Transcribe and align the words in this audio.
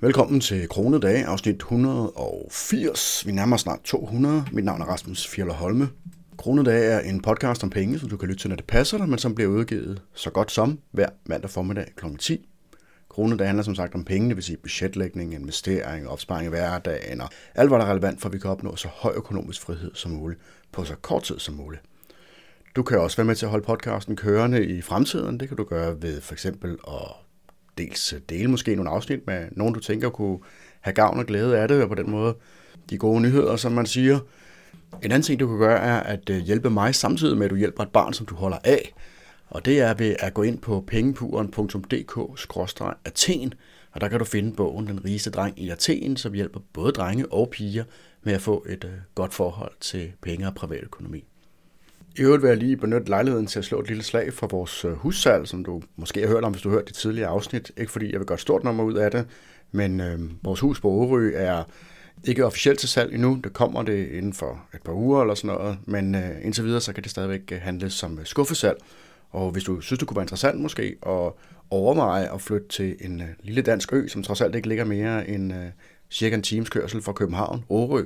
Velkommen 0.00 0.40
til 0.40 0.68
Kronedag, 0.68 1.24
afsnit 1.24 1.56
180. 1.56 3.26
Vi 3.26 3.32
nærmer 3.32 3.56
snart 3.56 3.80
200. 3.84 4.44
Mit 4.52 4.64
navn 4.64 4.80
er 4.80 4.84
Rasmus 4.84 5.28
Fjeller 5.28 5.54
Holme. 5.54 5.88
Kronedag 6.38 6.92
er 6.92 7.00
en 7.00 7.22
podcast 7.22 7.64
om 7.64 7.70
penge, 7.70 7.98
som 7.98 8.08
du 8.08 8.16
kan 8.16 8.28
lytte 8.28 8.42
til, 8.42 8.48
når 8.48 8.56
det 8.56 8.64
passer 8.64 8.98
dig, 8.98 9.08
men 9.08 9.18
som 9.18 9.34
bliver 9.34 9.50
udgivet 9.50 10.02
så 10.14 10.30
godt 10.30 10.52
som 10.52 10.78
hver 10.90 11.08
mandag 11.26 11.50
formiddag 11.50 11.86
kl. 11.96 12.06
10. 12.18 12.48
Kronedag 13.08 13.46
handler 13.46 13.62
som 13.62 13.74
sagt 13.74 13.94
om 13.94 14.04
penge, 14.04 14.28
det 14.28 14.36
vil 14.36 14.44
sige 14.44 14.56
budgetlægning, 14.56 15.34
investering, 15.34 16.08
opsparing 16.08 16.46
i 16.46 16.50
hverdagen 16.50 17.20
og 17.20 17.28
alt, 17.54 17.70
hvad 17.70 17.78
der 17.78 17.84
er 17.84 17.90
relevant 17.90 18.20
for, 18.20 18.28
at 18.28 18.32
vi 18.32 18.38
kan 18.38 18.50
opnå 18.50 18.76
så 18.76 18.88
høj 18.88 19.12
økonomisk 19.16 19.60
frihed 19.60 19.90
som 19.94 20.10
muligt 20.10 20.40
på 20.72 20.84
så 20.84 20.94
kort 21.02 21.22
tid 21.22 21.38
som 21.38 21.54
muligt. 21.54 21.82
Du 22.76 22.82
kan 22.82 22.98
også 22.98 23.16
være 23.16 23.26
med 23.26 23.34
til 23.34 23.46
at 23.46 23.50
holde 23.50 23.64
podcasten 23.64 24.16
kørende 24.16 24.66
i 24.66 24.82
fremtiden. 24.82 25.40
Det 25.40 25.48
kan 25.48 25.56
du 25.56 25.64
gøre 25.64 26.02
ved 26.02 26.20
for 26.20 26.32
eksempel 26.32 26.78
at 26.88 27.25
dels 27.78 28.12
øh, 28.12 28.20
dele 28.28 28.50
måske 28.50 28.74
nogle 28.74 28.90
afsnit 28.90 29.26
med 29.26 29.48
nogen, 29.52 29.74
du 29.74 29.80
tænker 29.80 30.10
kunne 30.10 30.38
have 30.80 30.94
gavn 30.94 31.18
og 31.18 31.26
glæde 31.26 31.58
af 31.58 31.68
det, 31.68 31.82
og 31.82 31.88
på 31.88 31.94
den 31.94 32.10
måde 32.10 32.36
de 32.90 32.98
gode 32.98 33.20
nyheder, 33.20 33.56
som 33.56 33.72
man 33.72 33.86
siger. 33.86 34.18
En 35.02 35.12
anden 35.12 35.22
ting, 35.22 35.40
du 35.40 35.48
kan 35.48 35.58
gøre, 35.58 35.78
er 35.78 36.00
at 36.00 36.30
øh, 36.30 36.38
hjælpe 36.38 36.70
mig 36.70 36.94
samtidig 36.94 37.36
med, 37.36 37.44
at 37.44 37.50
du 37.50 37.56
hjælper 37.56 37.82
et 37.82 37.90
barn, 37.90 38.12
som 38.12 38.26
du 38.26 38.34
holder 38.34 38.58
af. 38.64 38.94
Og 39.48 39.64
det 39.64 39.80
er 39.80 39.94
ved 39.94 40.16
at 40.18 40.34
gå 40.34 40.42
ind 40.42 40.58
på 40.58 40.84
pengepuren.dk-athen, 40.86 43.52
og 43.92 44.00
der 44.00 44.08
kan 44.08 44.18
du 44.18 44.24
finde 44.24 44.56
bogen 44.56 44.86
Den 44.86 45.04
rigeste 45.04 45.30
dreng 45.30 45.60
i 45.60 45.68
Athen, 45.68 46.16
som 46.16 46.32
hjælper 46.32 46.60
både 46.72 46.92
drenge 46.92 47.32
og 47.32 47.50
piger 47.50 47.84
med 48.22 48.32
at 48.32 48.40
få 48.40 48.66
et 48.68 48.84
øh, 48.84 48.90
godt 49.14 49.34
forhold 49.34 49.72
til 49.80 50.12
penge 50.22 50.46
og 50.46 50.54
privatøkonomi. 50.54 51.24
I 52.18 52.22
øvrigt 52.22 52.42
vil 52.42 52.48
jeg 52.48 52.56
lige 52.56 52.76
benytte 52.76 53.08
lejligheden 53.08 53.46
til 53.46 53.58
at 53.58 53.64
slå 53.64 53.80
et 53.80 53.88
lille 53.88 54.02
slag 54.02 54.32
for 54.32 54.46
vores 54.46 54.84
øh, 54.84 54.92
hussal, 54.92 55.00
hussalg, 55.00 55.48
som 55.48 55.64
du 55.64 55.82
måske 55.96 56.20
har 56.20 56.28
hørt 56.28 56.44
om, 56.44 56.52
hvis 56.52 56.62
du 56.62 56.68
har 56.68 56.76
hørt 56.76 56.88
det 56.88 56.94
tidligere 56.94 57.28
afsnit. 57.28 57.72
Ikke 57.76 57.92
fordi 57.92 58.12
jeg 58.12 58.18
vil 58.18 58.26
gøre 58.26 58.34
et 58.34 58.40
stort 58.40 58.64
nummer 58.64 58.84
ud 58.84 58.94
af 58.94 59.10
det, 59.10 59.26
men 59.72 60.00
øh, 60.00 60.18
vores 60.42 60.60
hus 60.60 60.80
på 60.80 60.88
Årø 60.88 61.32
er 61.34 61.64
ikke 62.24 62.46
officielt 62.46 62.78
til 62.78 62.88
salg 62.88 63.14
endnu. 63.14 63.40
Det 63.44 63.52
kommer 63.52 63.82
det 63.82 64.08
inden 64.08 64.32
for 64.32 64.64
et 64.74 64.82
par 64.82 64.92
uger 64.92 65.20
eller 65.20 65.34
sådan 65.34 65.56
noget, 65.56 65.78
men 65.84 66.14
øh, 66.14 66.30
indtil 66.42 66.64
videre 66.64 66.80
så 66.80 66.92
kan 66.92 67.02
det 67.02 67.10
stadigvæk 67.10 67.52
øh, 67.52 67.58
handles 67.60 67.92
som 67.92 68.18
øh, 68.18 68.26
skuffesalg. 68.26 68.78
Og 69.30 69.50
hvis 69.50 69.64
du 69.64 69.80
synes, 69.80 69.98
det 69.98 70.08
kunne 70.08 70.16
være 70.16 70.24
interessant 70.24 70.60
måske 70.60 70.96
at 71.06 71.32
overveje 71.70 72.34
at 72.34 72.40
flytte 72.40 72.68
til 72.68 72.96
en 73.00 73.20
øh, 73.20 73.28
lille 73.42 73.62
dansk 73.62 73.92
ø, 73.92 74.08
som 74.08 74.22
trods 74.22 74.40
alt 74.40 74.54
ikke 74.54 74.68
ligger 74.68 74.84
mere 74.84 75.28
end 75.28 75.52
øh, 75.52 75.66
cirka 76.10 76.34
en 76.34 76.42
times 76.42 76.68
kørsel 76.68 77.02
fra 77.02 77.12
København, 77.12 77.64
Årø, 77.68 78.04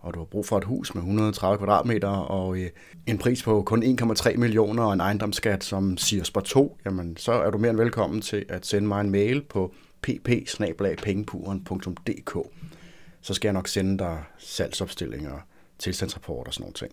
og 0.00 0.14
du 0.14 0.18
har 0.18 0.24
brug 0.24 0.46
for 0.46 0.58
et 0.58 0.64
hus 0.64 0.94
med 0.94 1.02
130 1.02 1.58
kvadratmeter 1.58 2.08
og 2.08 2.58
øh, 2.58 2.70
en 3.06 3.18
pris 3.18 3.42
på 3.42 3.62
kun 3.62 3.82
1,3 3.82 4.36
millioner 4.36 4.82
og 4.82 4.92
en 4.92 5.00
ejendomsskat, 5.00 5.64
som 5.64 5.96
siger 5.96 6.24
spot 6.24 6.44
2, 6.44 6.78
jamen 6.84 7.16
så 7.16 7.32
er 7.32 7.50
du 7.50 7.58
mere 7.58 7.70
end 7.70 7.78
velkommen 7.78 8.20
til 8.20 8.44
at 8.48 8.66
sende 8.66 8.88
mig 8.88 9.00
en 9.00 9.10
mail 9.10 9.42
på 9.42 9.74
pp 10.02 10.28
Så 13.20 13.34
skal 13.34 13.48
jeg 13.48 13.52
nok 13.52 13.68
sende 13.68 13.98
dig 13.98 14.22
salgsopstillinger, 14.38 15.46
tilstandsrapporter 15.78 16.48
og 16.48 16.54
sådan 16.54 16.62
nogle 16.62 16.74
ting. 16.74 16.92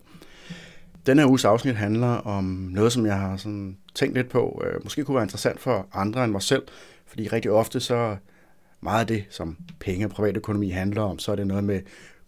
Denne 1.06 1.22
her 1.22 1.28
uges 1.28 1.44
afsnit 1.44 1.76
handler 1.76 2.08
om 2.08 2.44
noget, 2.44 2.92
som 2.92 3.06
jeg 3.06 3.18
har 3.18 3.36
sådan 3.36 3.76
tænkt 3.94 4.14
lidt 4.14 4.28
på, 4.28 4.62
øh, 4.66 4.84
måske 4.84 5.04
kunne 5.04 5.14
være 5.14 5.24
interessant 5.24 5.60
for 5.60 5.86
andre 5.92 6.24
end 6.24 6.32
mig 6.32 6.42
selv, 6.42 6.62
fordi 7.06 7.28
rigtig 7.28 7.50
ofte 7.50 7.80
så 7.80 8.16
meget 8.80 9.00
af 9.00 9.06
det, 9.06 9.24
som 9.30 9.56
penge 9.80 10.06
og 10.06 10.10
privatøkonomi 10.10 10.68
handler 10.70 11.02
om, 11.02 11.18
så 11.18 11.32
er 11.32 11.36
det 11.36 11.46
noget 11.46 11.64
med 11.64 11.80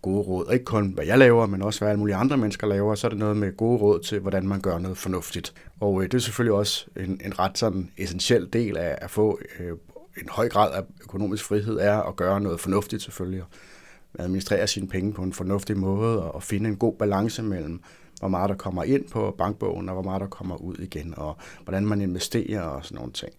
gode 0.02 0.22
råd. 0.22 0.52
Ikke 0.52 0.64
kun 0.64 0.92
hvad 0.94 1.04
jeg 1.06 1.18
laver, 1.18 1.46
men 1.46 1.62
også 1.62 1.80
hvad 1.80 1.88
alle 1.88 1.98
mulige 1.98 2.16
andre 2.16 2.36
mennesker 2.36 2.66
laver. 2.66 2.94
Så 2.94 3.06
er 3.06 3.08
det 3.08 3.18
noget 3.18 3.36
med 3.36 3.56
gode 3.56 3.78
råd 3.78 4.00
til, 4.00 4.18
hvordan 4.18 4.48
man 4.48 4.60
gør 4.60 4.78
noget 4.78 4.98
fornuftigt. 4.98 5.54
Og 5.80 6.02
øh, 6.02 6.08
det 6.08 6.14
er 6.14 6.18
selvfølgelig 6.18 6.52
også 6.52 6.86
en, 6.96 7.20
en 7.24 7.38
ret 7.38 7.58
sådan 7.58 7.90
essentiel 7.98 8.48
del 8.52 8.76
af 8.76 8.98
at 9.00 9.10
få 9.10 9.38
øh, 9.58 9.72
en 10.22 10.28
høj 10.28 10.48
grad 10.48 10.72
af 10.72 10.82
økonomisk 11.02 11.44
frihed, 11.44 11.78
er 11.78 11.96
at 11.96 12.16
gøre 12.16 12.40
noget 12.40 12.60
fornuftigt 12.60 13.02
selvfølgelig. 13.02 13.42
og 13.42 13.48
administrere 14.18 14.66
sine 14.66 14.88
penge 14.88 15.12
på 15.12 15.22
en 15.22 15.32
fornuftig 15.32 15.76
måde 15.76 16.22
og, 16.22 16.34
og 16.34 16.42
finde 16.42 16.68
en 16.68 16.76
god 16.76 16.94
balance 16.98 17.42
mellem, 17.42 17.82
hvor 18.18 18.28
meget 18.28 18.48
der 18.48 18.56
kommer 18.56 18.84
ind 18.84 19.08
på 19.08 19.34
bankbogen, 19.38 19.88
og 19.88 19.94
hvor 19.94 20.02
meget 20.02 20.20
der 20.20 20.26
kommer 20.26 20.56
ud 20.56 20.76
igen, 20.78 21.14
og 21.16 21.36
hvordan 21.64 21.86
man 21.86 22.00
investerer 22.00 22.62
og 22.62 22.84
sådan 22.84 22.96
nogle 22.96 23.12
ting. 23.12 23.32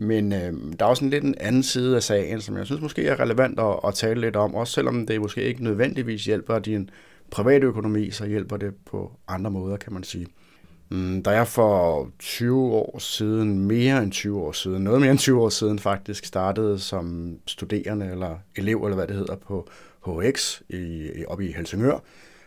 Men 0.00 0.32
øh, 0.32 0.52
der 0.78 0.84
er 0.84 0.88
også 0.88 1.04
en 1.04 1.10
lidt 1.10 1.24
en 1.24 1.34
anden 1.40 1.62
side 1.62 1.96
af 1.96 2.02
sagen, 2.02 2.40
som 2.40 2.56
jeg 2.56 2.66
synes 2.66 2.82
måske 2.82 3.06
er 3.06 3.20
relevant 3.20 3.60
at, 3.60 3.80
at 3.86 3.94
tale 3.94 4.20
lidt 4.20 4.36
om, 4.36 4.54
også 4.54 4.72
selvom 4.72 5.06
det 5.06 5.20
måske 5.20 5.42
ikke 5.42 5.64
nødvendigvis 5.64 6.24
hjælper 6.24 6.58
din 6.58 6.90
private 7.30 7.66
økonomi, 7.66 8.10
så 8.10 8.26
hjælper 8.26 8.56
det 8.56 8.74
på 8.86 9.12
andre 9.28 9.50
måder, 9.50 9.76
kan 9.76 9.92
man 9.92 10.04
sige. 10.04 10.26
Mm, 10.88 11.22
da 11.22 11.30
jeg 11.30 11.48
for 11.48 12.10
20 12.18 12.72
år 12.72 12.98
siden, 12.98 13.58
mere 13.58 14.02
end 14.02 14.12
20 14.12 14.40
år 14.40 14.52
siden, 14.52 14.84
noget 14.84 15.00
mere 15.00 15.10
end 15.10 15.18
20 15.18 15.42
år 15.42 15.48
siden 15.48 15.78
faktisk, 15.78 16.24
startede 16.24 16.78
som 16.78 17.36
studerende 17.46 18.06
eller 18.06 18.38
elev, 18.56 18.84
eller 18.84 18.96
hvad 18.96 19.06
det 19.06 19.16
hedder, 19.16 19.36
på 19.36 19.68
HX 20.06 20.60
i, 20.68 21.10
oppe 21.28 21.48
i 21.48 21.52
Helsingør, 21.52 21.98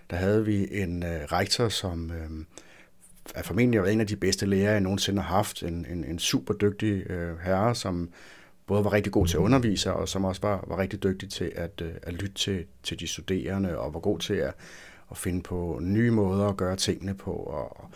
der 0.10 0.16
havde 0.16 0.46
vi 0.46 0.68
en 0.72 1.04
øh, 1.04 1.22
rektor, 1.32 1.70
som 1.70 2.12
øh, 2.12 2.46
er 3.36 3.44
formentlig 3.44 3.94
en 3.94 4.02
af 4.02 4.08
de 4.08 4.16
bedste 4.16 4.46
lærere, 4.46 4.72
jeg 4.72 4.82
nogensinde 4.82 5.22
har 5.22 5.36
haft. 5.36 5.64
En, 5.64 5.86
en, 5.92 6.04
en 6.04 6.20
super 6.20 6.54
dygtig 6.54 7.12
øh, 7.12 7.40
herre, 7.44 7.76
som 7.76 8.10
både 8.68 8.84
var 8.84 8.94
rigtig 8.94 9.12
god 9.12 9.28
til 9.28 9.38
at 9.38 9.42
undervise, 9.42 9.94
og 9.94 10.10
som 10.10 10.26
også 10.26 10.42
var, 10.42 10.66
var 10.68 10.80
rigtig 10.80 11.04
dygtig 11.04 11.30
til 11.30 11.52
at, 11.56 11.82
øh, 11.82 11.92
at 12.04 12.14
lytte 12.14 12.34
til, 12.34 12.66
til 12.84 13.00
de 13.00 13.08
studerende, 13.08 13.78
og 13.78 13.94
var 13.94 14.00
god 14.00 14.20
til 14.20 14.34
at, 14.34 14.54
at 15.12 15.18
finde 15.18 15.42
på 15.42 15.80
nye 15.82 16.12
måder 16.12 16.46
at 16.48 16.58
gøre 16.58 16.76
tingene 16.76 17.14
på. 17.14 17.32
Og 17.32 17.90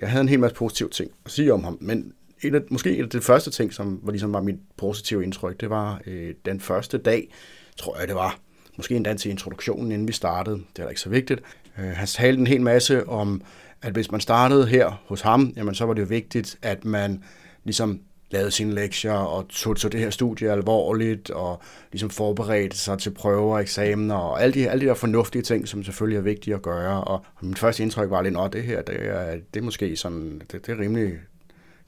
jeg 0.00 0.10
havde 0.10 0.22
en 0.22 0.28
hel 0.28 0.40
masse 0.40 0.56
positive 0.56 0.88
ting 0.88 1.10
at 1.24 1.30
sige 1.30 1.52
om 1.52 1.64
ham, 1.64 1.78
men 1.80 2.12
en 2.42 2.54
af, 2.54 2.60
måske 2.70 2.96
en 2.96 3.04
af 3.04 3.10
de 3.10 3.20
første 3.20 3.50
ting, 3.50 3.72
som 3.72 4.00
var, 4.02 4.10
ligesom 4.10 4.32
var 4.32 4.40
mit 4.40 4.58
positive 4.76 5.24
indtryk, 5.24 5.60
det 5.60 5.70
var 5.70 6.00
øh, 6.06 6.34
den 6.44 6.60
første 6.60 6.98
dag, 6.98 7.32
tror 7.76 7.98
jeg 7.98 8.08
det 8.08 8.16
var, 8.16 8.38
måske 8.76 8.96
endda 8.96 9.14
til 9.14 9.30
introduktionen, 9.30 9.92
inden 9.92 10.08
vi 10.08 10.12
startede, 10.12 10.56
det 10.56 10.78
er 10.78 10.82
da 10.82 10.88
ikke 10.88 11.00
så 11.00 11.10
vigtigt. 11.10 11.42
Øh, 11.78 11.84
han 11.84 12.06
talte 12.06 12.40
en 12.40 12.46
hel 12.46 12.60
masse 12.60 13.08
om 13.08 13.42
at 13.82 13.92
hvis 13.92 14.10
man 14.10 14.20
startede 14.20 14.66
her 14.66 15.02
hos 15.06 15.20
ham, 15.20 15.52
jamen 15.56 15.74
så 15.74 15.84
var 15.84 15.94
det 15.94 16.02
jo 16.02 16.06
vigtigt, 16.06 16.58
at 16.62 16.84
man 16.84 17.22
ligesom 17.64 18.00
lavede 18.30 18.50
sine 18.50 18.74
lektier 18.74 19.12
og 19.12 19.48
tog, 19.48 19.76
tog 19.76 19.92
det 19.92 20.00
her 20.00 20.10
studie 20.10 20.52
alvorligt 20.52 21.30
og 21.30 21.62
ligesom 21.92 22.10
forberedte 22.10 22.78
sig 22.78 22.98
til 22.98 23.10
prøver 23.10 23.54
og 23.54 23.60
eksamener 23.60 24.14
og 24.14 24.42
alle 24.42 24.54
de, 24.54 24.70
alle 24.70 24.80
de 24.80 24.86
der 24.86 24.94
fornuftige 24.94 25.42
ting, 25.42 25.68
som 25.68 25.84
selvfølgelig 25.84 26.18
er 26.18 26.22
vigtige 26.22 26.54
at 26.54 26.62
gøre. 26.62 27.04
Og 27.04 27.24
mit 27.40 27.58
første 27.58 27.82
indtryk 27.82 28.10
var 28.10 28.22
lidt, 28.22 28.36
at 28.36 28.52
det 28.52 28.62
her, 28.62 28.82
det 28.82 28.96
er, 29.00 29.36
det 29.54 29.60
er 29.60 29.64
måske 29.64 29.96
sådan, 29.96 30.42
det, 30.52 30.66
det 30.66 30.68
er 30.68 30.80
rimelig 30.80 31.12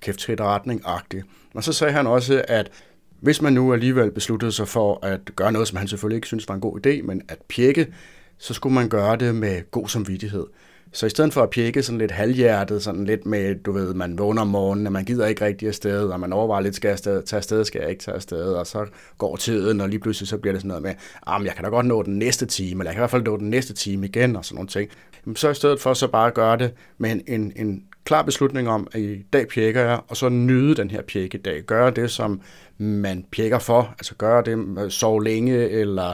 kæftrit 0.00 0.40
retning-agtigt. 0.40 1.24
Og 1.54 1.64
så 1.64 1.72
sagde 1.72 1.92
han 1.92 2.06
også, 2.06 2.44
at 2.48 2.70
hvis 3.20 3.42
man 3.42 3.52
nu 3.52 3.72
alligevel 3.72 4.10
besluttede 4.10 4.52
sig 4.52 4.68
for 4.68 5.06
at 5.06 5.20
gøre 5.36 5.52
noget, 5.52 5.68
som 5.68 5.78
han 5.78 5.88
selvfølgelig 5.88 6.16
ikke 6.16 6.26
synes 6.26 6.48
var 6.48 6.54
en 6.54 6.60
god 6.60 6.86
idé, 6.86 7.02
men 7.02 7.22
at 7.28 7.38
pjekke, 7.48 7.86
så 8.38 8.54
skulle 8.54 8.74
man 8.74 8.88
gøre 8.88 9.16
det 9.16 9.34
med 9.34 9.70
god 9.70 9.88
samvittighed. 9.88 10.46
Så 10.92 11.06
i 11.06 11.10
stedet 11.10 11.32
for 11.32 11.42
at 11.42 11.50
pjekke 11.50 11.82
sådan 11.82 11.98
lidt 11.98 12.10
halvhjertet, 12.10 12.82
sådan 12.82 13.04
lidt 13.04 13.26
med, 13.26 13.54
du 13.54 13.72
ved, 13.72 13.94
man 13.94 14.18
vågner 14.18 14.42
om 14.42 14.48
morgenen, 14.48 14.86
og 14.86 14.92
man 14.92 15.04
gider 15.04 15.26
ikke 15.26 15.44
rigtig 15.44 15.68
afsted, 15.68 16.08
og 16.08 16.20
man 16.20 16.32
overvejer 16.32 16.62
lidt, 16.62 16.74
skal 16.74 16.88
jeg 16.88 16.92
afsted, 16.92 17.22
tage 17.22 17.38
afsted, 17.38 17.64
skal 17.64 17.80
jeg 17.80 17.90
ikke 17.90 18.02
tage 18.02 18.14
afsted, 18.14 18.44
og 18.44 18.66
så 18.66 18.86
går 19.18 19.36
tiden, 19.36 19.80
og 19.80 19.88
lige 19.88 20.00
pludselig 20.00 20.28
så 20.28 20.38
bliver 20.38 20.52
det 20.52 20.60
sådan 20.60 20.68
noget 20.68 20.82
med, 20.82 20.94
ah, 21.26 21.44
jeg 21.44 21.54
kan 21.54 21.64
da 21.64 21.70
godt 21.70 21.86
nå 21.86 22.02
den 22.02 22.18
næste 22.18 22.46
time, 22.46 22.80
eller 22.80 22.90
jeg 22.90 22.94
kan 22.94 23.00
i 23.00 23.02
hvert 23.02 23.10
fald 23.10 23.22
nå 23.22 23.36
den 23.36 23.50
næste 23.50 23.74
time 23.74 24.06
igen, 24.06 24.36
og 24.36 24.44
sådan 24.44 24.54
nogle 24.54 24.68
ting. 24.68 24.90
Så 25.36 25.50
i 25.50 25.54
stedet 25.54 25.80
for 25.80 25.94
så 25.94 26.08
bare 26.08 26.26
at 26.26 26.34
gøre 26.34 26.58
det 26.58 26.72
med 26.98 27.10
en, 27.10 27.22
en, 27.26 27.52
en 27.56 27.82
klar 28.04 28.22
beslutning 28.22 28.68
om, 28.68 28.86
at 28.92 29.00
i 29.00 29.22
dag 29.32 29.48
pjekker 29.48 29.80
jeg, 29.80 30.00
og 30.08 30.16
så 30.16 30.28
nyde 30.28 30.74
den 30.74 30.90
her 30.90 31.02
pjekkedag. 31.02 31.62
Gøre 31.62 31.90
det, 31.90 32.10
som 32.10 32.40
man 32.78 33.24
pjekker 33.32 33.58
for, 33.58 33.94
altså 33.98 34.14
gøre 34.14 34.42
det, 34.42 34.78
øh, 34.84 34.90
sove 34.90 35.24
længe, 35.24 35.68
eller 35.68 36.12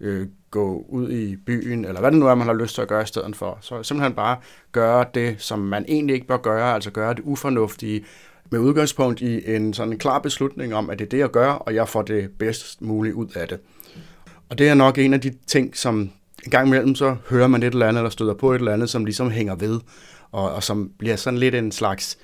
øh, 0.00 0.26
gå 0.50 0.86
ud 0.88 1.10
i 1.10 1.36
byen, 1.36 1.84
eller 1.84 2.00
hvad 2.00 2.10
det 2.10 2.18
nu 2.18 2.26
er, 2.26 2.34
man 2.34 2.46
har 2.46 2.54
lyst 2.54 2.74
til 2.74 2.82
at 2.82 2.88
gøre 2.88 3.02
i 3.02 3.06
stedet 3.06 3.36
for. 3.36 3.58
Så 3.60 3.82
simpelthen 3.82 4.14
bare 4.14 4.36
gøre 4.72 5.04
det, 5.14 5.34
som 5.38 5.58
man 5.58 5.84
egentlig 5.88 6.14
ikke 6.14 6.26
bør 6.26 6.36
gøre, 6.36 6.74
altså 6.74 6.90
gøre 6.90 7.14
det 7.14 7.22
ufornuftige, 7.24 8.04
med 8.50 8.60
udgangspunkt 8.60 9.20
i 9.20 9.54
en 9.54 9.74
sådan 9.74 9.98
klar 9.98 10.18
beslutning 10.18 10.74
om, 10.74 10.90
at 10.90 10.98
det 10.98 11.04
er 11.04 11.08
det, 11.08 11.18
jeg 11.18 11.30
gør, 11.30 11.50
og 11.50 11.74
jeg 11.74 11.88
får 11.88 12.02
det 12.02 12.30
bedst 12.38 12.82
muligt 12.82 13.14
ud 13.14 13.28
af 13.34 13.48
det. 13.48 13.58
Og 14.50 14.58
det 14.58 14.68
er 14.68 14.74
nok 14.74 14.98
en 14.98 15.14
af 15.14 15.20
de 15.20 15.32
ting, 15.46 15.76
som 15.76 16.10
en 16.44 16.50
gang 16.50 16.66
imellem 16.66 16.94
så 16.94 17.16
hører 17.30 17.46
man 17.46 17.62
et 17.62 17.72
eller 17.72 17.88
andet, 17.88 18.00
eller 18.00 18.10
støder 18.10 18.34
på 18.34 18.52
et 18.52 18.58
eller 18.58 18.72
andet, 18.72 18.90
som 18.90 19.04
ligesom 19.04 19.30
hænger 19.30 19.54
ved, 19.54 19.80
og, 20.32 20.52
og 20.52 20.62
som 20.62 20.90
bliver 20.98 21.16
sådan 21.16 21.38
lidt 21.38 21.54
en 21.54 21.72
slags 21.72 22.18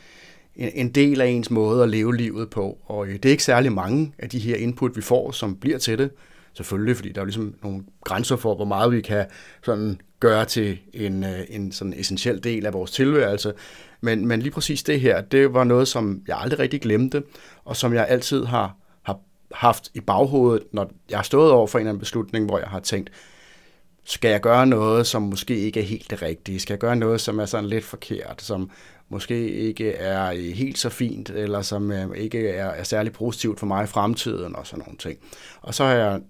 en, 0.59 0.71
en 0.75 0.89
del 0.89 1.21
af 1.21 1.27
ens 1.27 1.51
måde 1.51 1.83
at 1.83 1.89
leve 1.89 2.17
livet 2.17 2.51
på. 2.51 2.79
Og 2.85 3.07
øh, 3.07 3.13
det 3.13 3.25
er 3.25 3.31
ikke 3.31 3.45
særlig 3.45 3.73
mange 3.73 4.13
af 4.19 4.29
de 4.29 4.39
her 4.39 4.57
input, 4.57 4.97
vi 4.97 5.03
får, 5.03 5.31
som 5.31 5.57
bliver 5.57 5.79
til 5.79 5.99
det. 5.99 6.11
Selvfølgelig, 6.53 6.97
fordi 6.97 7.13
der 7.13 7.21
er 7.21 7.25
ligesom 7.25 7.55
nogle 7.63 7.83
grænser 8.05 8.37
for, 8.37 8.55
hvor 8.55 8.65
meget 8.65 8.93
vi 8.93 9.01
kan 9.01 9.27
sådan 9.65 10.01
gøre 10.21 10.45
til 10.45 10.79
en, 10.93 11.25
øh, 11.25 11.41
en 11.49 11.73
sådan 11.73 11.95
essentiel 11.97 12.45
del 12.45 12.67
af 12.67 12.73
vores 12.73 12.91
tilværelse. 12.91 13.53
Men, 14.01 14.27
men 14.27 14.43
lige 14.43 14.53
præcis 14.53 14.83
det 14.83 15.01
her, 15.01 15.21
det 15.21 15.55
var 15.55 15.65
noget, 15.65 15.89
som 15.89 16.23
jeg 16.29 16.39
aldrig 16.41 16.59
rigtig 16.59 16.81
glemte, 16.81 17.23
og 17.65 17.77
som 17.77 17.95
jeg 17.95 18.07
altid 18.09 18.45
har, 18.45 18.77
har 19.03 19.19
haft 19.53 19.91
i 19.95 20.01
baghovedet, 20.01 20.63
når 20.73 20.91
jeg 21.11 21.19
har 21.19 21.23
stået 21.23 21.53
over 21.53 21.67
for 21.67 21.79
en 21.79 21.81
eller 21.81 21.91
anden 21.91 22.01
beslutning, 22.01 22.47
hvor 22.47 22.59
jeg 22.59 22.69
har 22.69 22.81
tænkt, 22.81 23.11
skal 24.09 24.31
jeg 24.31 24.41
gøre 24.41 24.67
noget, 24.67 25.07
som 25.07 25.23
måske 25.23 25.59
ikke 25.59 25.81
er 25.81 25.85
helt 25.85 26.11
det 26.11 26.23
rigtige? 26.23 26.61
Skal 26.61 26.73
jeg 26.73 26.79
gøre 26.79 26.97
noget, 26.97 27.21
som 27.21 27.39
er 27.39 27.47
sådan 27.47 27.69
lidt 27.69 27.85
forkert? 27.85 28.43
Som, 28.43 28.71
måske 29.09 29.51
ikke 29.51 29.93
er 29.93 30.33
øh, 30.33 30.39
helt 30.39 30.79
så 30.79 30.89
fint, 30.89 31.31
eller 31.31 31.63
som 31.63 31.93
øh, 31.93 32.17
ikke 32.17 32.49
er, 32.49 32.67
er 32.67 32.83
særlig 32.83 33.13
positivt 33.13 33.59
for 33.59 33.67
mig 33.67 33.85
i 33.85 33.87
fremtiden, 33.87 34.57
og 34.57 34.67
sådan 34.67 34.85
nogle 34.87 34.99
ting. 34.99 35.19
Og 35.61 35.75
så 35.75 35.85
har 35.85 35.93
jeg 35.93 36.21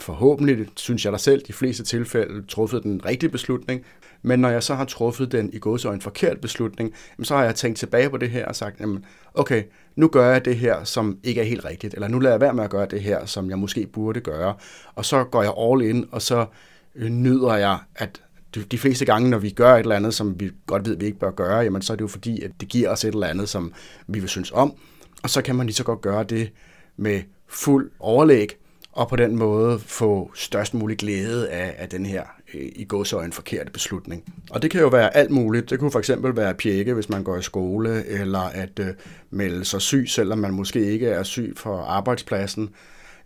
forhåbentlig, 0.00 0.66
synes 0.76 1.04
jeg 1.04 1.12
da 1.12 1.18
selv, 1.18 1.42
de 1.46 1.52
fleste 1.52 1.84
tilfælde 1.84 2.46
truffet 2.46 2.82
den 2.82 3.04
rigtige 3.04 3.30
beslutning, 3.30 3.84
men 4.22 4.40
når 4.40 4.48
jeg 4.48 4.62
så 4.62 4.74
har 4.74 4.84
truffet 4.84 5.32
den 5.32 5.52
i 5.52 5.60
en 5.86 6.00
forkert 6.00 6.40
beslutning, 6.40 6.94
så 7.22 7.36
har 7.36 7.44
jeg 7.44 7.54
tænkt 7.54 7.78
tilbage 7.78 8.10
på 8.10 8.16
det 8.16 8.30
her 8.30 8.46
og 8.46 8.56
sagt, 8.56 8.80
jamen, 8.80 9.04
okay, 9.34 9.62
nu 9.96 10.08
gør 10.08 10.32
jeg 10.32 10.44
det 10.44 10.56
her, 10.56 10.84
som 10.84 11.18
ikke 11.22 11.40
er 11.40 11.44
helt 11.44 11.64
rigtigt, 11.64 11.94
eller 11.94 12.08
nu 12.08 12.18
lader 12.18 12.34
jeg 12.34 12.40
være 12.40 12.54
med 12.54 12.64
at 12.64 12.70
gøre 12.70 12.86
det 12.86 13.02
her, 13.02 13.26
som 13.26 13.50
jeg 13.50 13.58
måske 13.58 13.86
burde 13.86 14.20
gøre, 14.20 14.54
og 14.94 15.04
så 15.04 15.24
går 15.24 15.42
jeg 15.42 15.52
all 15.58 15.82
in, 15.82 16.08
og 16.12 16.22
så 16.22 16.46
Øh, 16.96 17.08
nyder 17.08 17.54
jeg, 17.54 17.78
at 17.94 18.22
de 18.70 18.78
fleste 18.78 19.04
gange, 19.04 19.30
når 19.30 19.38
vi 19.38 19.50
gør 19.50 19.74
et 19.74 19.80
eller 19.80 19.96
andet, 19.96 20.14
som 20.14 20.40
vi 20.40 20.50
godt 20.66 20.88
ved, 20.88 20.96
vi 20.96 21.06
ikke 21.06 21.18
bør 21.18 21.30
gøre, 21.30 21.58
jamen 21.58 21.82
så 21.82 21.92
er 21.92 21.96
det 21.96 22.02
jo 22.02 22.08
fordi, 22.08 22.42
at 22.42 22.50
det 22.60 22.68
giver 22.68 22.88
os 22.90 23.04
et 23.04 23.14
eller 23.14 23.26
andet, 23.26 23.48
som 23.48 23.72
vi 24.06 24.20
vil 24.20 24.28
synes 24.28 24.50
om, 24.50 24.74
og 25.22 25.30
så 25.30 25.42
kan 25.42 25.56
man 25.56 25.66
lige 25.66 25.74
så 25.74 25.84
godt 25.84 26.00
gøre 26.00 26.24
det 26.24 26.52
med 26.96 27.22
fuld 27.48 27.90
overlæg, 27.98 28.56
og 28.92 29.08
på 29.08 29.16
den 29.16 29.36
måde 29.36 29.78
få 29.78 30.30
størst 30.34 30.74
mulig 30.74 30.98
glæde 30.98 31.50
af, 31.50 31.74
af 31.78 31.88
den 31.88 32.06
her 32.06 32.22
øh, 32.54 32.60
i 32.60 32.86
en 33.24 33.32
forkerte 33.32 33.70
beslutning. 33.70 34.24
Og 34.50 34.62
det 34.62 34.70
kan 34.70 34.80
jo 34.80 34.88
være 34.88 35.16
alt 35.16 35.30
muligt. 35.30 35.70
Det 35.70 35.78
kunne 35.78 35.90
for 35.90 35.98
eksempel 35.98 36.36
være 36.36 36.54
pjekke, 36.54 36.94
hvis 36.94 37.08
man 37.08 37.24
går 37.24 37.36
i 37.36 37.42
skole, 37.42 38.06
eller 38.06 38.40
at 38.40 38.78
øh, 38.78 38.86
melde 39.30 39.64
sig 39.64 39.82
syg, 39.82 40.04
selvom 40.08 40.38
man 40.38 40.52
måske 40.52 40.92
ikke 40.92 41.08
er 41.08 41.22
syg 41.22 41.52
for 41.56 41.76
arbejdspladsen, 41.76 42.70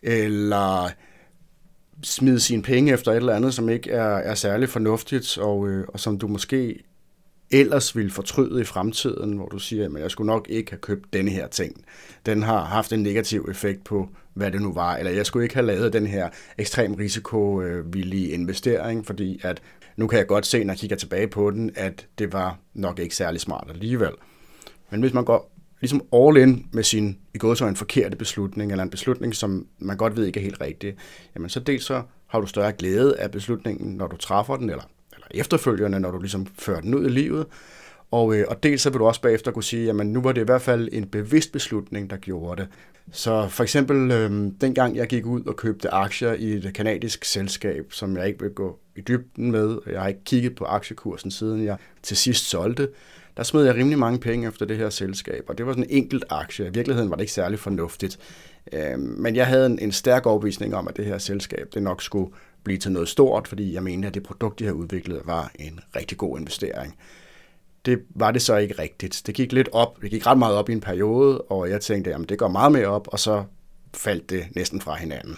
eller 0.02 0.90
smide 2.02 2.40
sine 2.40 2.62
penge 2.62 2.92
efter 2.92 3.12
et 3.12 3.16
eller 3.16 3.34
andet, 3.34 3.54
som 3.54 3.68
ikke 3.68 3.90
er, 3.90 4.16
er 4.16 4.34
særlig 4.34 4.68
fornuftigt, 4.68 5.38
og, 5.38 5.68
øh, 5.68 5.84
og 5.88 6.00
som 6.00 6.18
du 6.18 6.28
måske 6.28 6.84
ellers 7.50 7.96
ville 7.96 8.10
fortryde 8.10 8.60
i 8.60 8.64
fremtiden, 8.64 9.36
hvor 9.36 9.48
du 9.48 9.58
siger, 9.58 9.94
at 9.94 10.02
jeg 10.02 10.10
skulle 10.10 10.26
nok 10.26 10.46
ikke 10.50 10.70
have 10.70 10.78
købt 10.78 11.12
denne 11.12 11.30
her 11.30 11.46
ting. 11.46 11.84
Den 12.26 12.42
har 12.42 12.64
haft 12.64 12.92
en 12.92 13.02
negativ 13.02 13.46
effekt 13.50 13.84
på, 13.84 14.08
hvad 14.34 14.50
det 14.50 14.62
nu 14.62 14.72
var, 14.72 14.96
eller 14.96 15.12
jeg 15.12 15.26
skulle 15.26 15.44
ikke 15.44 15.54
have 15.54 15.66
lavet 15.66 15.92
den 15.92 16.06
her 16.06 16.28
ekstrem 16.58 16.94
risikovillige 16.94 18.28
øh, 18.28 18.34
investering, 18.34 19.06
fordi 19.06 19.40
at 19.42 19.62
nu 19.96 20.06
kan 20.06 20.18
jeg 20.18 20.26
godt 20.26 20.46
se, 20.46 20.64
når 20.64 20.72
jeg 20.72 20.78
kigger 20.78 20.96
tilbage 20.96 21.28
på 21.28 21.50
den, 21.50 21.70
at 21.74 22.06
det 22.18 22.32
var 22.32 22.58
nok 22.74 22.98
ikke 22.98 23.16
særlig 23.16 23.40
smart 23.40 23.66
alligevel. 23.70 24.12
Men 24.90 25.00
hvis 25.00 25.12
man 25.12 25.24
går 25.24 25.57
ligesom 25.80 26.02
all 26.12 26.36
in 26.36 26.66
med 26.72 26.82
sin 26.82 27.18
i 27.34 27.38
går 27.38 27.54
så 27.54 27.66
en 27.66 27.76
forkerte 27.76 28.16
beslutning, 28.16 28.70
eller 28.70 28.84
en 28.84 28.90
beslutning, 28.90 29.34
som 29.34 29.66
man 29.78 29.96
godt 29.96 30.16
ved 30.16 30.26
ikke 30.26 30.40
er 30.40 30.44
helt 30.44 30.60
rigtig, 30.60 30.94
jamen 31.34 31.48
så 31.48 31.60
dels 31.60 31.84
så 31.84 32.02
har 32.26 32.40
du 32.40 32.46
større 32.46 32.72
glæde 32.72 33.18
af 33.18 33.30
beslutningen, 33.30 33.96
når 33.96 34.06
du 34.06 34.16
træffer 34.16 34.56
den, 34.56 34.70
eller, 34.70 34.84
eller 35.14 35.26
efterfølgende, 35.30 36.00
når 36.00 36.10
du 36.10 36.18
ligesom 36.18 36.46
fører 36.58 36.80
den 36.80 36.94
ud 36.94 37.06
i 37.06 37.08
livet, 37.08 37.46
og, 38.10 38.36
øh, 38.36 38.44
og 38.48 38.62
dels 38.62 38.82
så 38.82 38.90
vil 38.90 38.98
du 38.98 39.06
også 39.06 39.20
bagefter 39.20 39.50
kunne 39.50 39.64
sige, 39.64 39.84
jamen 39.84 40.12
nu 40.12 40.20
var 40.20 40.32
det 40.32 40.40
i 40.40 40.44
hvert 40.44 40.62
fald 40.62 40.88
en 40.92 41.06
bevidst 41.06 41.52
beslutning, 41.52 42.10
der 42.10 42.16
gjorde 42.16 42.62
det. 42.62 42.70
Så 43.12 43.48
for 43.48 43.62
eksempel 43.62 44.10
øh, 44.10 44.52
dengang 44.60 44.96
jeg 44.96 45.06
gik 45.06 45.26
ud 45.26 45.44
og 45.44 45.56
købte 45.56 45.90
aktier 45.90 46.32
i 46.32 46.52
et 46.52 46.70
kanadisk 46.74 47.24
selskab, 47.24 47.92
som 47.92 48.16
jeg 48.16 48.26
ikke 48.26 48.40
vil 48.40 48.50
gå 48.50 48.78
i 48.96 49.00
dybden 49.00 49.50
med, 49.50 49.78
jeg 49.86 50.00
har 50.00 50.08
ikke 50.08 50.24
kigget 50.24 50.54
på 50.54 50.64
aktiekursen 50.64 51.30
siden 51.30 51.64
jeg 51.64 51.76
til 52.02 52.16
sidst 52.16 52.48
solgte, 52.48 52.88
der 53.38 53.44
smed 53.44 53.64
jeg 53.64 53.74
rimelig 53.74 53.98
mange 53.98 54.18
penge 54.18 54.48
efter 54.48 54.66
det 54.66 54.76
her 54.76 54.90
selskab, 54.90 55.44
og 55.48 55.58
det 55.58 55.66
var 55.66 55.72
sådan 55.72 55.84
en 55.84 55.90
enkelt 55.90 56.24
aktie. 56.30 56.66
I 56.66 56.70
virkeligheden 56.70 57.10
var 57.10 57.16
det 57.16 57.22
ikke 57.22 57.32
særlig 57.32 57.58
fornuftigt. 57.58 58.18
Øh, 58.72 58.98
men 58.98 59.36
jeg 59.36 59.46
havde 59.46 59.66
en, 59.66 59.78
en 59.78 59.92
stærk 59.92 60.26
overbevisning 60.26 60.74
om, 60.74 60.88
at 60.88 60.96
det 60.96 61.04
her 61.04 61.18
selskab 61.18 61.68
det 61.74 61.82
nok 61.82 62.02
skulle 62.02 62.32
blive 62.64 62.78
til 62.78 62.92
noget 62.92 63.08
stort, 63.08 63.48
fordi 63.48 63.74
jeg 63.74 63.82
mente, 63.82 64.08
at 64.08 64.14
det 64.14 64.22
produkt, 64.22 64.58
de 64.58 64.64
havde 64.64 64.76
udviklet, 64.76 65.20
var 65.24 65.50
en 65.58 65.80
rigtig 65.96 66.18
god 66.18 66.38
investering 66.38 66.96
det 67.88 68.02
var 68.10 68.30
det 68.30 68.42
så 68.42 68.56
ikke 68.56 68.74
rigtigt. 68.78 69.22
Det 69.26 69.34
gik 69.34 69.52
lidt 69.52 69.68
op, 69.72 70.02
det 70.02 70.10
gik 70.10 70.26
ret 70.26 70.38
meget 70.38 70.56
op 70.56 70.68
i 70.68 70.72
en 70.72 70.80
periode, 70.80 71.40
og 71.40 71.70
jeg 71.70 71.80
tænkte, 71.80 72.10
jamen 72.10 72.28
det 72.28 72.38
går 72.38 72.48
meget 72.48 72.72
mere 72.72 72.86
op, 72.86 73.08
og 73.12 73.18
så 73.18 73.44
faldt 73.94 74.30
det 74.30 74.46
næsten 74.54 74.80
fra 74.80 74.94
hinanden. 74.94 75.36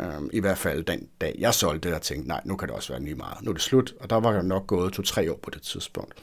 Um, 0.00 0.30
I 0.32 0.40
hvert 0.40 0.58
fald 0.58 0.84
den 0.84 1.08
dag, 1.20 1.36
jeg 1.38 1.54
solgte 1.54 1.88
det, 1.88 1.96
og 1.96 2.02
tænkte, 2.02 2.28
nej, 2.28 2.40
nu 2.44 2.56
kan 2.56 2.68
det 2.68 2.76
også 2.76 2.92
være 2.92 3.02
lige 3.02 3.14
meget. 3.14 3.42
Nu 3.42 3.50
er 3.50 3.52
det 3.52 3.62
slut, 3.62 3.94
og 4.00 4.10
der 4.10 4.16
var 4.20 4.32
jeg 4.32 4.42
nok 4.42 4.66
gået 4.66 4.92
to-tre 4.92 5.32
år 5.32 5.38
på 5.42 5.50
det 5.50 5.62
tidspunkt. 5.62 6.14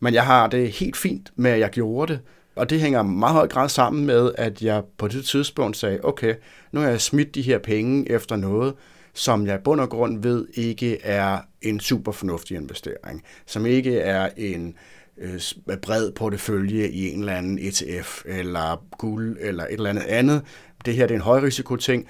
Men 0.00 0.14
jeg 0.14 0.26
har 0.26 0.46
det 0.46 0.70
helt 0.70 0.96
fint 0.96 1.32
med, 1.36 1.50
at 1.50 1.60
jeg 1.60 1.70
gjorde 1.70 2.12
det, 2.12 2.20
og 2.56 2.70
det 2.70 2.80
hænger 2.80 3.02
meget 3.02 3.34
høj 3.34 3.48
grad 3.48 3.68
sammen 3.68 4.06
med, 4.06 4.32
at 4.38 4.62
jeg 4.62 4.82
på 4.98 5.08
det 5.08 5.24
tidspunkt 5.24 5.76
sagde, 5.76 6.00
okay, 6.02 6.34
nu 6.72 6.80
har 6.80 6.88
jeg 6.88 7.00
smidt 7.00 7.34
de 7.34 7.42
her 7.42 7.58
penge 7.58 8.10
efter 8.10 8.36
noget, 8.36 8.74
som 9.14 9.46
jeg 9.46 9.54
i 9.54 9.62
bund 9.64 9.80
og 9.80 9.88
grund 9.88 10.22
ved 10.22 10.46
ikke 10.54 11.02
er 11.02 11.38
en 11.62 11.80
super 11.80 12.12
fornuftig 12.12 12.56
investering, 12.56 13.22
som 13.46 13.66
ikke 13.66 13.98
er 13.98 14.28
en 14.36 14.74
øh, 15.18 15.40
bred 15.82 16.12
portefølje 16.12 16.88
i 16.88 17.12
en 17.12 17.20
eller 17.20 17.32
anden 17.32 17.58
ETF 17.58 18.22
eller 18.26 18.84
guld 18.98 19.36
eller 19.40 19.64
et 19.64 19.72
eller 19.72 19.90
andet 19.90 20.02
andet. 20.02 20.42
Det 20.84 20.94
her 20.94 21.06
det 21.06 21.14
er 21.14 21.18
en 21.18 21.24
højrisiko 21.24 21.76
ting, 21.76 22.06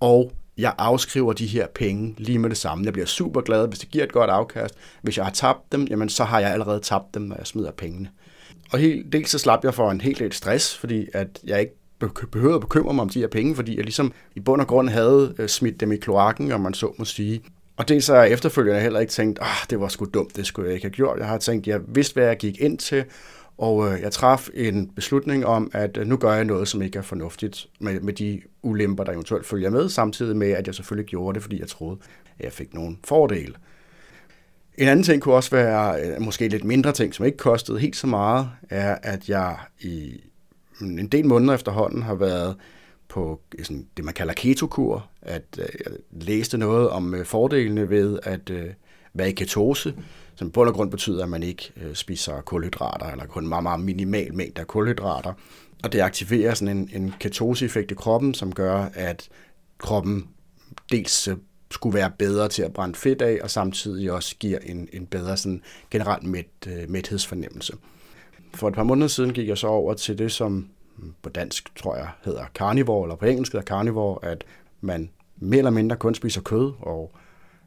og 0.00 0.32
jeg 0.58 0.74
afskriver 0.78 1.32
de 1.32 1.46
her 1.46 1.66
penge 1.74 2.14
lige 2.18 2.38
med 2.38 2.50
det 2.50 2.58
samme. 2.58 2.84
Jeg 2.84 2.92
bliver 2.92 3.06
super 3.06 3.40
glad, 3.40 3.68
hvis 3.68 3.78
det 3.78 3.90
giver 3.90 4.04
et 4.04 4.12
godt 4.12 4.30
afkast. 4.30 4.74
Hvis 5.02 5.16
jeg 5.16 5.24
har 5.24 5.32
tabt 5.32 5.72
dem, 5.72 5.84
jamen 5.84 6.08
så 6.08 6.24
har 6.24 6.40
jeg 6.40 6.52
allerede 6.52 6.80
tabt 6.80 7.14
dem, 7.14 7.22
når 7.22 7.36
jeg 7.36 7.46
smider 7.46 7.70
pengene. 7.70 8.08
Og 8.72 8.78
helt, 8.78 9.12
dels 9.12 9.30
så 9.30 9.38
slap 9.38 9.64
jeg 9.64 9.74
for 9.74 9.90
en 9.90 10.00
helt 10.00 10.18
del 10.18 10.32
stress, 10.32 10.78
fordi 10.78 11.06
at 11.14 11.40
jeg 11.44 11.60
ikke 11.60 11.74
behøvede 12.32 12.54
at 12.54 12.60
bekymre 12.60 12.94
mig 12.94 13.02
om 13.02 13.08
de 13.08 13.20
her 13.20 13.28
penge, 13.28 13.54
fordi 13.54 13.76
jeg 13.76 13.84
ligesom 13.84 14.12
i 14.34 14.40
bund 14.40 14.60
og 14.60 14.66
grund 14.66 14.88
havde 14.88 15.34
øh, 15.38 15.48
smidt 15.48 15.80
dem 15.80 15.92
i 15.92 15.96
kloakken, 15.96 16.52
om 16.52 16.60
man 16.60 16.74
så 16.74 16.92
må 16.98 17.04
sige. 17.04 17.42
Og 17.76 17.88
det 17.88 18.04
så 18.04 18.14
jeg 18.14 18.32
efterfølgende 18.32 18.80
heller 18.80 19.00
ikke 19.00 19.12
tænkt, 19.12 19.38
ah, 19.42 19.66
det 19.70 19.80
var 19.80 19.88
sgu 19.88 20.04
dumt, 20.14 20.36
det 20.36 20.46
skulle 20.46 20.66
jeg 20.68 20.74
ikke 20.74 20.84
have 20.84 20.92
gjort. 20.92 21.18
Jeg 21.18 21.26
har 21.26 21.38
tænkt, 21.38 21.66
jeg 21.66 21.80
vidste, 21.88 22.14
hvad 22.14 22.24
jeg 22.24 22.36
gik 22.36 22.60
ind 22.60 22.78
til, 22.78 23.04
og 23.58 23.92
øh, 23.92 24.00
jeg 24.00 24.12
traf 24.12 24.48
en 24.54 24.88
beslutning 24.88 25.46
om, 25.46 25.70
at 25.74 25.96
øh, 25.96 26.06
nu 26.06 26.16
gør 26.16 26.32
jeg 26.32 26.44
noget, 26.44 26.68
som 26.68 26.82
ikke 26.82 26.98
er 26.98 27.02
fornuftigt 27.02 27.66
med, 27.80 28.00
med 28.00 28.12
de 28.12 28.40
ulemper, 28.62 29.04
der 29.04 29.12
eventuelt 29.12 29.46
følger 29.46 29.70
med, 29.70 29.88
samtidig 29.88 30.36
med, 30.36 30.50
at 30.50 30.66
jeg 30.66 30.74
selvfølgelig 30.74 31.06
gjorde 31.06 31.34
det, 31.34 31.42
fordi 31.42 31.60
jeg 31.60 31.68
troede, 31.68 31.98
at 32.38 32.44
jeg 32.44 32.52
fik 32.52 32.74
nogle 32.74 32.96
fordele. 33.04 33.54
En 34.78 34.88
anden 34.88 35.04
ting 35.04 35.22
kunne 35.22 35.34
også 35.34 35.50
være, 35.50 36.00
øh, 36.00 36.22
måske 36.22 36.48
lidt 36.48 36.64
mindre 36.64 36.92
ting, 36.92 37.14
som 37.14 37.26
ikke 37.26 37.38
kostede 37.38 37.78
helt 37.78 37.96
så 37.96 38.06
meget, 38.06 38.48
er, 38.70 38.98
at 39.02 39.28
jeg 39.28 39.56
i 39.80 40.20
en 40.80 41.08
del 41.08 41.26
måneder 41.26 41.54
efterhånden 41.54 42.02
har 42.02 42.14
været 42.14 42.56
på 43.08 43.40
øh, 43.58 43.64
sådan, 43.64 43.86
det, 43.96 44.04
man 44.04 44.14
kalder 44.14 44.34
ketokur, 44.34 45.08
at 45.22 45.44
øh, 45.58 45.66
jeg 45.86 45.96
læste 46.10 46.58
noget 46.58 46.88
om 46.88 47.14
øh, 47.14 47.24
fordelene 47.24 47.90
ved 47.90 48.18
at 48.22 48.50
øh, 48.50 48.66
være 49.14 49.28
i 49.28 49.32
ketose, 49.32 49.94
som 50.42 50.50
på 50.50 50.64
og 50.64 50.74
grund 50.74 50.90
betyder, 50.90 51.22
at 51.22 51.28
man 51.28 51.42
ikke 51.42 51.72
øh, 51.76 51.94
spiser 51.94 52.40
kulhydrater, 52.40 53.06
eller 53.06 53.26
kun 53.26 53.48
meget, 53.48 53.62
meget 53.62 53.80
minimal 53.80 54.34
mængde 54.34 54.60
af 54.60 54.66
kulhydrater. 54.66 55.32
Og 55.84 55.92
det 55.92 56.00
aktiverer 56.00 56.54
sådan 56.54 56.76
en, 56.76 56.90
en 56.92 57.14
ketoseeffekt 57.20 57.90
i 57.90 57.94
kroppen, 57.94 58.34
som 58.34 58.54
gør, 58.54 58.88
at 58.94 59.28
kroppen 59.78 60.28
dels 60.90 61.28
øh, 61.28 61.36
skulle 61.70 61.94
være 61.94 62.10
bedre 62.18 62.48
til 62.48 62.62
at 62.62 62.72
brænde 62.72 62.94
fedt 62.94 63.22
af, 63.22 63.38
og 63.42 63.50
samtidig 63.50 64.12
også 64.12 64.36
giver 64.36 64.58
en, 64.58 64.88
en 64.92 65.06
bedre 65.06 65.36
sådan, 65.36 65.62
generelt 65.90 66.24
mæt, 66.24 66.46
øh, 66.66 66.90
mæthedsfornemmelse. 66.90 67.72
For 68.54 68.68
et 68.68 68.74
par 68.74 68.82
måneder 68.82 69.08
siden 69.08 69.32
gik 69.32 69.48
jeg 69.48 69.58
så 69.58 69.66
over 69.66 69.94
til 69.94 70.18
det, 70.18 70.32
som 70.32 70.68
på 71.22 71.28
dansk, 71.28 71.76
tror 71.76 71.96
jeg, 71.96 72.08
hedder 72.24 72.44
carnivore, 72.54 73.04
eller 73.04 73.16
på 73.16 73.24
engelsk 73.24 73.52
hedder 73.52 73.66
carnivore, 73.66 74.24
at 74.30 74.44
man 74.80 75.10
mere 75.36 75.58
eller 75.58 75.70
mindre 75.70 75.96
kun 75.96 76.14
spiser 76.14 76.40
kød, 76.40 76.72
og 76.80 77.14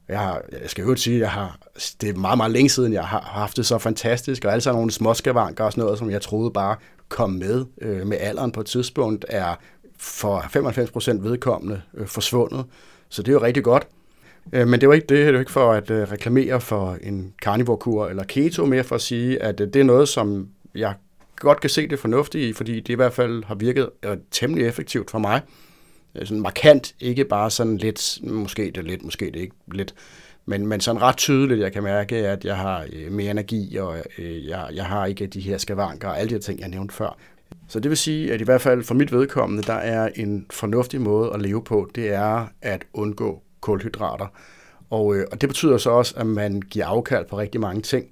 jeg, 0.09 0.19
har, 0.19 0.41
jeg 0.62 0.69
skal 0.69 0.83
jo 0.83 0.95
sige, 0.95 1.19
jeg 1.19 1.31
har, 1.31 1.57
det 2.01 2.09
er 2.09 2.13
meget, 2.13 2.38
meget 2.38 2.51
længe 2.51 2.69
siden, 2.69 2.93
jeg 2.93 3.03
har 3.03 3.21
haft 3.21 3.57
det 3.57 3.65
så 3.65 3.77
fantastisk, 3.77 4.45
og 4.45 4.51
alle 4.51 4.62
sammen 4.62 4.79
nogle 4.79 4.91
småskavanker 4.91 5.63
og 5.63 5.71
sådan 5.71 5.83
noget, 5.83 6.00
som 6.00 6.09
jeg 6.09 6.21
troede 6.21 6.51
bare 6.51 6.75
kom 7.09 7.29
med 7.29 7.65
øh, 7.81 8.07
med 8.07 8.17
alderen 8.19 8.51
på 8.51 8.59
et 8.59 8.65
tidspunkt, 8.65 9.25
er 9.29 9.55
for 9.97 10.39
95% 10.39 11.29
vedkommende 11.29 11.81
øh, 11.93 12.07
forsvundet. 12.07 12.65
Så 13.09 13.21
det 13.21 13.29
er 13.29 13.33
jo 13.33 13.41
rigtig 13.41 13.63
godt. 13.63 13.88
Øh, 14.53 14.67
men 14.67 14.81
det 14.81 14.89
var 14.89 14.95
ikke 14.95 15.07
det, 15.07 15.25
det 15.25 15.33
var 15.33 15.39
ikke 15.39 15.51
for 15.51 15.71
at 15.71 15.91
øh, 15.91 16.12
reklamere 16.12 16.62
for 16.62 16.97
en 17.01 17.33
carnivore-kur 17.41 18.07
eller 18.07 18.24
keto, 18.24 18.65
mere 18.65 18.83
for 18.83 18.95
at 18.95 19.01
sige, 19.01 19.43
at 19.43 19.59
øh, 19.59 19.67
det 19.67 19.79
er 19.79 19.83
noget, 19.83 20.09
som 20.09 20.47
jeg 20.75 20.93
godt 21.35 21.62
kan 21.62 21.69
se 21.69 21.88
det 21.88 22.00
fornuftige 22.00 22.50
i, 22.50 22.53
fordi 22.53 22.79
det 22.79 22.89
i 22.89 22.95
hvert 22.95 23.13
fald 23.13 23.43
har 23.43 23.55
virket 23.55 23.89
øh, 24.03 24.17
temmelig 24.31 24.67
effektivt 24.67 25.12
for 25.12 25.19
mig. 25.19 25.41
Øh, 26.15 26.27
sådan 26.27 26.41
markant, 26.41 26.95
ikke 27.00 27.25
bare 27.25 27.51
sådan 27.51 27.77
lidt, 27.77 28.19
måske 28.24 28.72
det 28.75 28.84
lidt, 28.84 29.03
måske 29.03 29.25
det 29.25 29.36
ikke 29.36 29.55
lidt, 29.72 29.95
men, 30.45 30.67
men 30.67 30.81
sådan 30.81 31.01
ret 31.01 31.17
tydeligt, 31.17 31.60
jeg 31.60 31.74
kan 31.74 31.84
mærke, 31.84 32.15
at 32.15 32.45
jeg 32.45 32.57
har 32.57 32.86
øh, 32.93 33.12
mere 33.12 33.31
energi, 33.31 33.77
og 33.77 33.98
øh, 34.17 34.48
jeg, 34.48 34.69
jeg 34.74 34.86
har 34.86 35.05
ikke 35.05 35.27
de 35.27 35.39
her 35.39 35.57
skavanker 35.57 36.07
og 36.07 36.19
alle 36.19 36.29
de 36.29 36.34
her 36.34 36.39
ting, 36.39 36.60
jeg 36.60 36.69
nævnte 36.69 36.93
før. 36.93 37.17
Så 37.67 37.79
det 37.79 37.89
vil 37.89 37.98
sige, 37.98 38.34
at 38.34 38.41
i 38.41 38.43
hvert 38.43 38.62
fald 38.62 38.84
for 38.84 38.93
mit 38.93 39.12
vedkommende, 39.12 39.63
der 39.63 39.74
er 39.74 40.10
en 40.15 40.45
fornuftig 40.51 41.01
måde 41.01 41.34
at 41.34 41.41
leve 41.41 41.63
på, 41.63 41.89
det 41.95 42.13
er 42.13 42.48
at 42.62 42.86
undgå 42.93 43.41
kulhydrater. 43.62 44.27
Og, 44.89 45.15
øh, 45.15 45.25
og 45.31 45.41
det 45.41 45.50
betyder 45.50 45.77
så 45.77 45.89
også, 45.89 46.13
at 46.17 46.27
man 46.27 46.62
giver 46.62 46.86
afkald 46.86 47.25
på 47.25 47.38
rigtig 47.38 47.62
mange 47.62 47.81
ting. 47.81 48.05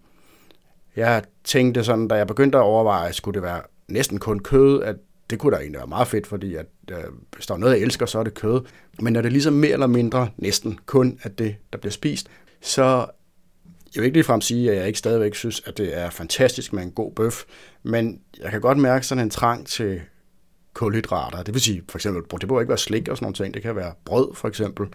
Jeg 0.96 1.24
tænkte 1.44 1.84
sådan, 1.84 2.08
da 2.08 2.16
jeg 2.16 2.28
begyndte 2.28 2.58
at 2.58 2.62
overveje, 2.62 3.14
skulle 3.14 3.34
det 3.34 3.44
være 3.44 3.62
næsten 3.88 4.20
kun 4.20 4.40
kød, 4.40 4.84
at 4.84 4.96
det 5.30 5.40
kunne 5.40 5.56
da 5.56 5.62
egentlig 5.62 5.80
være 5.80 5.88
meget 5.88 6.08
fedt, 6.08 6.28
fordi 6.28 6.56
at, 6.56 6.66
øh, 6.92 6.98
hvis 7.36 7.46
der 7.46 7.54
er 7.54 7.58
noget, 7.58 7.74
jeg 7.74 7.82
elsker, 7.82 8.06
så 8.06 8.20
er 8.20 8.24
det 8.24 8.34
kød. 8.34 8.62
Men 9.00 9.14
når 9.14 9.22
det 9.22 9.32
ligesom 9.32 9.54
mere 9.54 9.72
eller 9.72 9.88
mindre 9.88 10.30
næsten 10.38 10.80
kun 10.86 11.20
er 11.24 11.30
det, 11.30 11.56
der 11.74 11.80
bliver 11.80 11.92
spist, 11.92 12.28
så 12.62 13.06
Jeg 13.96 14.02
vil 14.02 14.06
ikke 14.06 14.16
ligefrem 14.16 14.42
sige, 14.42 14.72
at 14.72 14.78
jeg 14.78 14.88
ikke 14.88 15.00
stadigvæk 15.00 15.36
synes, 15.36 15.62
at 15.66 15.78
det 15.78 15.98
er 15.98 16.10
fantastisk 16.10 16.74
med 16.74 16.84
en 16.84 16.92
god 16.92 17.12
bøf, 17.12 17.44
men 17.84 18.20
jeg 18.44 18.52
kan 18.52 18.62
godt 18.62 18.78
mærke 18.78 19.06
sådan 19.06 19.24
en 19.24 19.30
trang 19.30 19.68
til 19.68 20.02
kulhydrater. 20.74 21.44
Det 21.44 21.54
vil 21.54 21.62
sige, 21.62 21.84
for 21.90 21.98
eksempel, 21.98 22.24
det 22.32 22.40
behøver 22.40 22.62
ikke 22.62 22.70
være 22.70 22.78
slik 22.78 23.08
og 23.08 23.18
sådan 23.18 23.26
nogle 23.26 23.36
ting, 23.36 23.54
det 23.54 23.62
kan 23.62 23.76
være 23.76 23.94
brød 24.06 24.36
for 24.36 24.48
eksempel. 24.48 24.88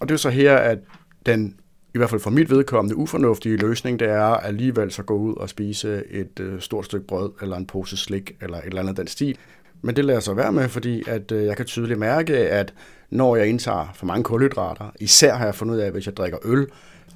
Og 0.00 0.08
det 0.08 0.14
er 0.14 0.18
så 0.18 0.30
her, 0.30 0.56
at 0.56 0.78
den 1.26 1.60
i 1.94 1.98
hvert 1.98 2.10
fald 2.10 2.20
for 2.20 2.30
mit 2.30 2.50
vedkommende 2.50 2.96
ufornuftige 2.96 3.56
løsning, 3.56 4.00
det 4.00 4.08
er 4.08 4.22
alligevel 4.22 4.90
så 4.90 5.02
gå 5.02 5.14
ud 5.14 5.34
og 5.34 5.48
spise 5.48 6.02
et 6.10 6.40
øh, 6.40 6.60
stort 6.60 6.84
stykke 6.84 7.06
brød, 7.06 7.32
eller 7.42 7.56
en 7.56 7.66
pose 7.66 7.96
slik, 7.96 8.36
eller 8.40 8.58
et 8.58 8.64
eller 8.66 8.80
andet 8.80 8.96
den 8.96 9.06
stil. 9.06 9.38
Men 9.82 9.96
det 9.96 10.04
lader 10.04 10.16
jeg 10.16 10.22
så 10.22 10.34
være 10.34 10.52
med, 10.52 10.68
fordi 10.68 11.02
at, 11.06 11.32
øh, 11.32 11.44
jeg 11.44 11.56
kan 11.56 11.66
tydeligt 11.66 11.98
mærke, 11.98 12.36
at 12.36 12.74
når 13.10 13.36
jeg 13.36 13.46
indtager 13.46 13.92
for 13.94 14.06
mange 14.06 14.24
kulhydrater, 14.24 14.92
især 15.00 15.34
har 15.34 15.44
jeg 15.44 15.54
fundet 15.54 15.74
ud 15.74 15.80
af, 15.80 15.86
at 15.86 15.92
hvis 15.92 16.06
jeg 16.06 16.16
drikker 16.16 16.38
øl, 16.44 16.66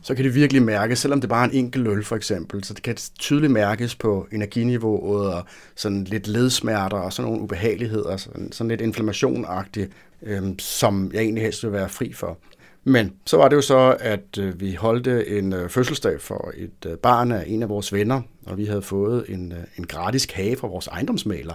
så 0.03 0.15
kan 0.15 0.25
det 0.25 0.35
virkelig 0.35 0.63
mærkes, 0.63 0.99
selvom 0.99 1.21
det 1.21 1.31
bare 1.31 1.45
er 1.45 1.51
en 1.51 1.57
enkelt 1.57 1.89
øl 1.89 2.05
for 2.05 2.17
eksempel, 2.17 2.65
så 2.65 2.75
det 2.75 2.83
kan 2.83 2.97
tydeligt 3.19 3.53
mærkes 3.53 3.95
på 3.95 4.29
energiniveauet 4.33 5.35
og 5.35 5.45
sådan 5.75 6.05
lidt 6.05 6.29
ledsmerter 6.29 6.97
og 6.97 7.13
sådan 7.13 7.31
nogle 7.31 7.43
ubehageligheder, 7.43 8.17
sådan, 8.17 8.53
sådan 8.53 8.69
lidt 8.69 8.81
inflammationagtigt, 8.81 9.93
øhm, 10.23 10.59
som 10.59 11.11
jeg 11.15 11.21
egentlig 11.21 11.43
helst 11.43 11.65
vil 11.65 11.73
være 11.73 11.89
fri 11.89 12.13
for. 12.13 12.39
Men 12.85 13.13
så 13.27 13.37
var 13.37 13.49
det 13.49 13.57
jo 13.57 13.61
så, 13.61 13.97
at 14.01 14.39
øh, 14.39 14.61
vi 14.61 14.75
holdte 14.75 15.39
en 15.39 15.53
øh, 15.53 15.69
fødselsdag 15.69 16.21
for 16.21 16.53
et 16.57 16.87
øh, 16.91 16.97
barn 16.97 17.33
af 17.33 17.45
en 17.47 17.63
af 17.63 17.69
vores 17.69 17.93
venner, 17.93 18.23
og 18.47 18.59
vi 18.59 18.65
havde 18.65 18.83
fået 18.83 19.25
en, 19.29 19.53
øh, 19.53 19.59
en 19.79 19.87
gratis 19.87 20.27
kage 20.27 20.57
fra 20.57 20.69
vores 20.69 20.87
ejendomsmaler, 20.87 21.55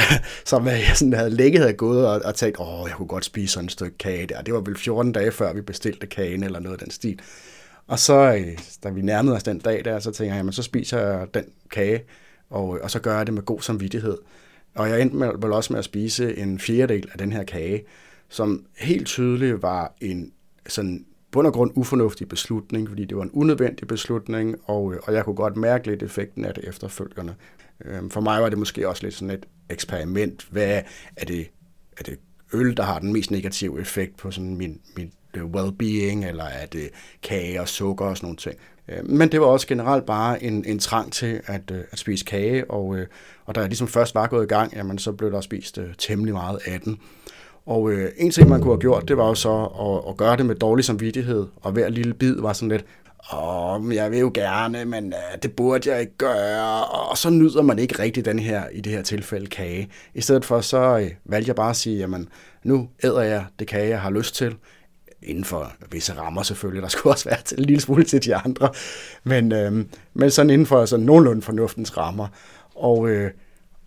som 0.44 0.66
jeg 0.66 0.82
sådan 0.94 1.12
havde 1.12 1.30
ligget 1.30 1.60
havde 1.60 1.72
gået 1.74 2.06
og, 2.06 2.20
og 2.24 2.34
tænkt, 2.34 2.60
åh, 2.60 2.88
jeg 2.88 2.96
kunne 2.96 3.08
godt 3.08 3.24
spise 3.24 3.52
sådan 3.52 3.64
et 3.64 3.72
stykke 3.72 3.98
kage 3.98 4.26
der. 4.26 4.42
Det 4.42 4.54
var 4.54 4.60
vel 4.60 4.76
14 4.78 5.12
dage 5.12 5.32
før 5.32 5.52
vi 5.52 5.60
bestilte 5.60 6.06
kagen 6.06 6.42
eller 6.42 6.60
noget 6.60 6.78
af 6.80 6.84
den 6.84 6.90
stil. 6.90 7.20
Og 7.86 7.98
så, 7.98 8.34
øh, 8.34 8.58
da 8.82 8.90
vi 8.90 9.02
nærmede 9.02 9.36
os 9.36 9.42
den 9.42 9.58
dag 9.58 9.84
der, 9.84 9.98
så 9.98 10.10
tænkte 10.10 10.24
jeg, 10.24 10.36
jamen 10.36 10.52
så 10.52 10.62
spiser 10.62 10.98
jeg 10.98 11.26
den 11.34 11.44
kage, 11.70 12.02
og, 12.50 12.76
øh, 12.76 12.84
og 12.84 12.90
så 12.90 13.00
gør 13.00 13.16
jeg 13.16 13.26
det 13.26 13.34
med 13.34 13.42
god 13.42 13.60
samvittighed. 13.60 14.16
Og 14.74 14.88
jeg 14.88 15.00
endte 15.00 15.16
med, 15.16 15.30
vel 15.42 15.52
også 15.52 15.72
med 15.72 15.78
at 15.78 15.84
spise 15.84 16.38
en 16.38 16.58
fjerdedel 16.58 17.08
af 17.12 17.18
den 17.18 17.32
her 17.32 17.44
kage, 17.44 17.84
som 18.28 18.66
helt 18.78 19.06
tydeligt 19.06 19.62
var 19.62 19.94
en 20.00 20.32
sådan 20.68 21.04
bund 21.30 21.46
og 21.46 21.52
grund 21.52 21.70
ufornuftig 21.74 22.28
beslutning, 22.28 22.88
fordi 22.88 23.04
det 23.04 23.16
var 23.16 23.22
en 23.22 23.30
unødvendig 23.32 23.88
beslutning, 23.88 24.56
og, 24.64 24.94
og 25.02 25.14
jeg 25.14 25.24
kunne 25.24 25.36
godt 25.36 25.56
mærke 25.56 25.86
lidt 25.86 26.02
effekten 26.02 26.44
af 26.44 26.54
det 26.54 26.68
efterfølgende. 26.68 27.34
Øhm, 27.84 28.10
for 28.10 28.20
mig 28.20 28.42
var 28.42 28.48
det 28.48 28.58
måske 28.58 28.88
også 28.88 29.02
lidt 29.02 29.14
sådan 29.14 29.30
et 29.30 29.46
eksperiment. 29.70 30.48
Hvad 30.50 30.82
er 31.16 31.24
det, 31.24 31.50
er 31.98 32.02
det 32.02 32.18
øl, 32.52 32.76
der 32.76 32.82
har 32.82 32.98
den 32.98 33.12
mest 33.12 33.30
negative 33.30 33.80
effekt 33.80 34.16
på 34.16 34.30
sådan 34.30 34.56
min, 34.56 34.80
min 34.96 35.12
øh, 35.34 35.44
well-being, 35.44 36.26
eller 36.26 36.44
er 36.44 36.66
det 36.66 36.90
kage 37.22 37.60
og 37.60 37.68
sukker 37.68 38.06
og 38.06 38.16
sådan 38.16 38.26
nogle 38.26 38.36
ting. 38.36 38.56
Øh, 38.88 39.08
men 39.08 39.32
det 39.32 39.40
var 39.40 39.46
også 39.46 39.66
generelt 39.66 40.06
bare 40.06 40.42
en, 40.42 40.64
en 40.64 40.78
trang 40.78 41.12
til 41.12 41.40
at, 41.46 41.70
øh, 41.70 41.80
at 41.90 41.98
spise 41.98 42.24
kage, 42.24 42.70
og, 42.70 42.96
og 43.44 43.54
da 43.54 43.60
jeg 43.60 43.68
ligesom 43.68 43.88
først 43.88 44.14
var 44.14 44.26
gået 44.26 44.44
i 44.44 44.48
gang, 44.48 44.76
jamen, 44.76 44.98
så 44.98 45.12
blev 45.12 45.32
der 45.32 45.40
spist 45.40 45.78
temmelig 45.98 46.34
meget 46.34 46.58
af 46.66 46.80
den. 46.80 46.98
Og 47.66 47.90
øh, 47.92 48.10
en 48.16 48.30
ting, 48.30 48.48
man 48.48 48.60
kunne 48.60 48.72
have 48.72 48.80
gjort, 48.80 49.08
det 49.08 49.16
var 49.16 49.26
jo 49.26 49.34
så 49.34 49.64
at, 49.64 50.10
at 50.10 50.16
gøre 50.16 50.36
det 50.36 50.46
med 50.46 50.54
dårlig 50.54 50.84
samvittighed, 50.84 51.46
og 51.56 51.72
hver 51.72 51.88
lille 51.88 52.14
bid 52.14 52.40
var 52.40 52.52
sådan 52.52 52.68
lidt, 52.68 52.84
åh, 53.32 53.94
jeg 53.94 54.10
vil 54.10 54.18
jo 54.18 54.30
gerne, 54.34 54.84
men 54.84 55.12
øh, 55.12 55.38
det 55.42 55.52
burde 55.52 55.90
jeg 55.90 56.00
ikke 56.00 56.16
gøre, 56.18 56.84
og 56.84 57.18
så 57.18 57.30
nyder 57.30 57.62
man 57.62 57.78
ikke 57.78 57.98
rigtig 57.98 58.24
den 58.24 58.38
her, 58.38 58.68
i 58.72 58.80
det 58.80 58.92
her 58.92 59.02
tilfælde, 59.02 59.46
kage. 59.46 59.88
I 60.14 60.20
stedet 60.20 60.44
for, 60.44 60.60
så 60.60 60.98
øh, 60.98 61.10
valgte 61.24 61.48
jeg 61.48 61.56
bare 61.56 61.70
at 61.70 61.76
sige, 61.76 61.98
jamen, 61.98 62.28
nu 62.62 62.88
æder 63.04 63.22
jeg 63.22 63.44
det 63.58 63.66
kage, 63.66 63.88
jeg 63.88 64.00
har 64.00 64.10
lyst 64.10 64.34
til, 64.34 64.54
inden 65.22 65.44
for 65.44 65.72
visse 65.90 66.12
rammer 66.12 66.42
selvfølgelig, 66.42 66.82
der 66.82 66.88
skulle 66.98 67.14
også 67.14 67.28
være 67.28 67.42
til 67.44 67.58
en 67.58 67.64
lille 67.64 67.80
smule 67.80 68.04
til 68.04 68.24
de 68.24 68.36
andre, 68.36 68.68
men, 69.24 69.52
øh, 69.52 69.84
men 70.14 70.30
sådan 70.30 70.50
inden 70.50 70.66
for 70.66 70.84
sådan 70.84 71.06
nogenlunde 71.06 71.42
fornuftens 71.42 71.96
rammer. 71.96 72.28
Og 72.74 73.08
øh, 73.08 73.30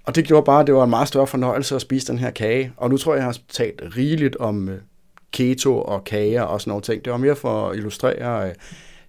og 0.03 0.15
det 0.15 0.25
gjorde 0.25 0.45
bare, 0.45 0.61
at 0.61 0.67
det 0.67 0.75
var 0.75 0.83
en 0.83 0.89
meget 0.89 1.07
større 1.07 1.27
fornøjelse 1.27 1.75
at 1.75 1.81
spise 1.81 2.07
den 2.07 2.19
her 2.19 2.31
kage. 2.31 2.73
Og 2.77 2.89
nu 2.89 2.97
tror 2.97 3.13
jeg, 3.13 3.19
jeg 3.19 3.25
har 3.25 3.37
talt 3.49 3.81
rigeligt 3.97 4.35
om 4.35 4.69
øh, 4.69 4.79
keto 5.31 5.81
og 5.81 6.03
kager 6.03 6.41
og 6.41 6.61
sådan 6.61 6.71
nogle 6.71 6.81
ting. 6.81 7.05
Det 7.05 7.11
var 7.11 7.17
mere 7.17 7.35
for 7.35 7.69
at 7.69 7.77
illustrere 7.77 8.49
øh, 8.49 8.55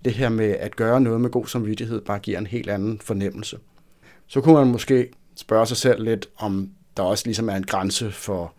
det 0.04 0.14
her 0.14 0.28
med 0.28 0.50
at 0.50 0.76
gøre 0.76 1.00
noget 1.00 1.20
med 1.20 1.30
god 1.30 1.46
samvittighed, 1.46 2.00
bare 2.00 2.18
giver 2.18 2.38
en 2.38 2.46
helt 2.46 2.70
anden 2.70 3.00
fornemmelse. 3.00 3.58
Så 4.26 4.40
kunne 4.40 4.54
man 4.54 4.66
måske 4.66 5.08
spørge 5.36 5.66
sig 5.66 5.76
selv 5.76 6.04
lidt, 6.04 6.28
om 6.36 6.70
der 6.96 7.02
også 7.02 7.26
ligesom 7.26 7.48
er 7.48 7.54
en 7.54 7.66
grænse 7.66 8.10
for, 8.10 8.54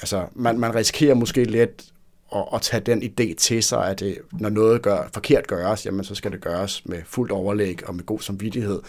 altså 0.00 0.26
man, 0.34 0.58
man 0.58 0.74
risikerer 0.74 1.14
måske 1.14 1.44
lidt 1.44 1.92
at, 2.34 2.44
at 2.54 2.62
tage 2.62 2.80
den 2.80 3.02
idé 3.02 3.34
til 3.34 3.62
sig, 3.62 3.90
at 3.90 4.00
det, 4.00 4.18
når 4.32 4.48
noget 4.48 4.82
gør, 4.82 5.08
forkert 5.14 5.46
gøres, 5.46 5.86
jamen 5.86 6.04
så 6.04 6.14
skal 6.14 6.32
det 6.32 6.40
gøres 6.40 6.86
med 6.86 7.02
fuldt 7.04 7.32
overlæg 7.32 7.88
og 7.88 7.94
med 7.94 8.04
god 8.04 8.20
samvittighed. 8.20 8.80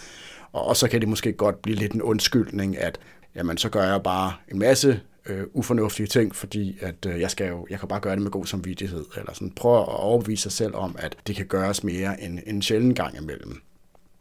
Og, 0.52 0.68
og 0.68 0.78
så 0.78 0.88
kan 0.88 1.02
det 1.02 1.10
måske 1.10 1.34
godt 1.34 1.62
blive 1.62 1.78
lidt 1.78 1.94
en 1.94 2.02
undskyldning, 2.02 2.78
at 2.78 3.00
jamen, 3.36 3.58
så 3.58 3.70
gør 3.70 3.84
jeg 3.84 4.04
bare 4.04 4.34
en 4.52 4.60
masse 4.60 5.02
øh, 5.26 5.44
ufornuftige 5.54 6.08
ting, 6.08 6.36
fordi 6.36 6.78
at 6.82 7.06
øh, 7.06 7.20
jeg 7.20 7.32
skal 7.32 7.48
jo, 7.48 7.68
jeg 7.70 7.80
kan 7.80 7.88
bare 7.88 8.00
gøre 8.00 8.16
det 8.16 8.22
med 8.22 8.32
god 8.32 8.46
samvittighed, 8.46 9.06
eller 9.18 9.34
sådan 9.34 9.52
prøve 9.52 9.80
at 9.80 9.88
overbevise 9.88 10.44
sig 10.44 10.52
selv 10.52 10.76
om, 10.76 10.96
at 11.00 11.16
det 11.28 11.36
kan 11.36 11.46
gøres 11.46 11.84
mere 11.84 12.24
end 12.24 12.40
en 12.46 12.62
sjældent 12.62 12.98
gang 12.98 13.18
imellem. 13.18 13.62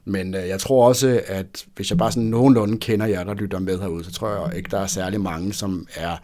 Men 0.05 0.35
øh, 0.35 0.49
jeg 0.49 0.61
tror 0.61 0.89
også, 0.89 1.23
at 1.27 1.67
hvis 1.77 1.91
jeg 1.91 1.99
bare 1.99 2.13
sådan 2.13 2.29
nogenlunde 2.29 2.79
kender 2.79 3.07
jer, 3.07 3.25
der 3.25 3.35
lytter 3.35 3.59
med 3.59 3.79
herude, 3.79 4.05
så 4.05 4.13
tror 4.13 4.47
jeg 4.47 4.57
ikke, 4.57 4.71
der 4.71 4.79
er 4.79 4.87
særlig 4.87 5.21
mange, 5.21 5.53
som 5.53 5.87
er 5.97 6.17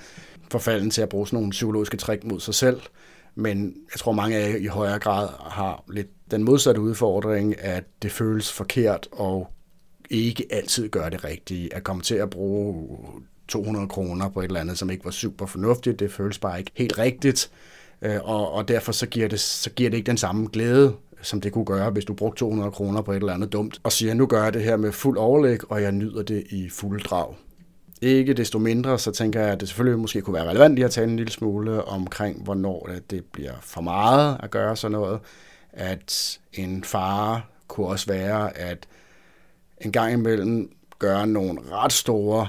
forfalden 0.50 0.90
til 0.90 1.02
at 1.02 1.08
bruge 1.08 1.26
sådan 1.26 1.36
nogle 1.36 1.50
psykologiske 1.50 1.96
trick 1.96 2.24
mod 2.24 2.40
sig 2.40 2.54
selv. 2.54 2.80
Men 3.34 3.74
jeg 3.92 3.98
tror, 3.98 4.12
mange 4.12 4.36
af 4.36 4.50
jer 4.50 4.56
i 4.56 4.66
højere 4.66 4.98
grad 4.98 5.28
har 5.50 5.84
lidt 5.90 6.06
den 6.30 6.44
modsatte 6.44 6.80
udfordring, 6.80 7.60
at 7.60 7.84
det 8.02 8.12
føles 8.12 8.52
forkert 8.52 9.08
og 9.12 9.52
ikke 10.10 10.46
altid 10.50 10.88
gør 10.88 11.08
det 11.08 11.24
rigtige. 11.24 11.74
At 11.74 11.84
komme 11.84 12.02
til 12.02 12.14
at 12.14 12.30
bruge 12.30 12.98
200 13.48 13.88
kroner 13.88 14.28
på 14.28 14.40
et 14.40 14.44
eller 14.44 14.60
andet, 14.60 14.78
som 14.78 14.90
ikke 14.90 15.04
var 15.04 15.10
super 15.10 15.46
fornuftigt, 15.46 16.00
det 16.00 16.12
føles 16.12 16.38
bare 16.38 16.58
ikke 16.58 16.70
helt 16.74 16.98
rigtigt, 16.98 17.50
øh, 18.02 18.18
og, 18.22 18.52
og 18.52 18.68
derfor 18.68 18.92
så 18.92 19.06
giver, 19.06 19.28
det, 19.28 19.40
så 19.40 19.70
giver 19.70 19.90
det 19.90 19.96
ikke 19.96 20.06
den 20.06 20.16
samme 20.16 20.48
glæde, 20.52 20.94
som 21.22 21.40
det 21.40 21.52
kunne 21.52 21.64
gøre, 21.64 21.90
hvis 21.90 22.04
du 22.04 22.14
brugte 22.14 22.38
200 22.38 22.70
kroner 22.70 23.02
på 23.02 23.12
et 23.12 23.16
eller 23.16 23.34
andet 23.34 23.52
dumt, 23.52 23.80
og 23.82 23.92
siger, 23.92 24.14
nu 24.14 24.26
gør 24.26 24.42
jeg 24.42 24.54
det 24.54 24.62
her 24.62 24.76
med 24.76 24.92
fuld 24.92 25.18
overlæg, 25.18 25.70
og 25.70 25.82
jeg 25.82 25.92
nyder 25.92 26.22
det 26.22 26.46
i 26.50 26.68
fuld 26.68 27.00
drag. 27.00 27.34
Ikke 28.00 28.34
desto 28.34 28.58
mindre, 28.58 28.98
så 28.98 29.10
tænker 29.10 29.40
jeg, 29.40 29.50
at 29.50 29.60
det 29.60 29.68
selvfølgelig 29.68 30.00
måske 30.00 30.20
kunne 30.20 30.34
være 30.34 30.48
relevant 30.48 30.74
lige 30.74 30.84
at 30.84 30.90
tale 30.90 31.10
en 31.10 31.16
lille 31.16 31.32
smule 31.32 31.84
omkring, 31.84 32.42
hvornår 32.42 32.88
det 33.10 33.24
bliver 33.24 33.54
for 33.60 33.80
meget 33.80 34.36
at 34.42 34.50
gøre 34.50 34.76
sådan 34.76 34.92
noget. 34.92 35.20
At 35.72 36.38
en 36.52 36.84
fare 36.84 37.40
kunne 37.68 37.86
også 37.86 38.06
være, 38.06 38.58
at 38.58 38.86
en 39.80 39.92
gang 39.92 40.12
imellem 40.12 40.70
gøre 40.98 41.26
nogle 41.26 41.60
ret 41.72 41.92
store 41.92 42.48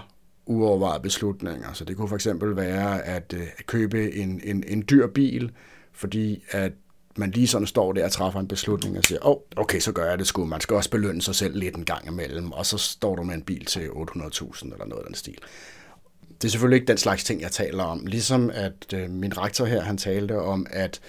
uovervejede 0.50 1.04
beslutninger. 1.04 1.74
Så 1.74 1.86
det 1.86 1.98
kunne 1.98 2.08
for 2.08 2.16
eksempel 2.16 2.56
være 2.56 3.06
at, 3.06 3.34
øh, 3.38 3.48
at 3.58 3.66
købe 3.66 4.14
en, 4.14 4.42
en, 4.44 4.64
en 4.68 4.84
dyr 4.90 5.08
bil, 5.08 5.52
fordi 5.94 6.44
at 6.52 6.72
man 7.16 7.32
lige 7.32 7.48
sådan 7.48 7.68
står 7.68 7.94
der 7.94 8.06
og 8.06 8.12
træffer 8.12 8.40
en 8.40 8.48
beslutning 8.48 8.98
og 8.98 9.04
siger, 9.04 9.28
åh, 9.28 9.32
oh, 9.32 9.42
okay, 9.56 9.80
så 9.80 9.92
gør 9.92 10.10
jeg 10.10 10.20
det 10.20 10.28
sgu. 10.28 10.46
Man 10.46 10.62
skal 10.62 10.76
også 10.76 10.90
belønne 10.90 11.22
sig 11.22 11.36
selv 11.36 11.58
lidt 11.58 11.76
en 11.76 11.86
gang 11.86 12.08
imellem, 12.08 12.52
og 12.52 12.66
så 12.66 12.78
står 12.78 13.16
du 13.16 13.24
med 13.24 13.36
en 13.36 13.42
bil 13.42 13.66
til 13.66 13.80
800.000 13.80 14.64
eller 14.64 14.86
noget 14.86 15.02
af 15.02 15.06
den 15.06 15.16
stil. 15.16 15.38
Det 16.42 16.48
er 16.48 16.52
selvfølgelig 16.52 16.76
ikke 16.76 16.88
den 16.88 16.98
slags 16.98 17.24
ting, 17.24 17.42
jeg 17.42 17.52
taler 17.52 17.84
om. 17.84 18.06
Ligesom 18.06 18.50
at 18.54 18.94
øh, 18.94 19.10
min 19.10 19.38
rektor 19.38 19.66
her, 19.66 19.82
han 19.82 19.98
talte 19.98 20.40
om, 20.40 20.68
at 20.70 21.00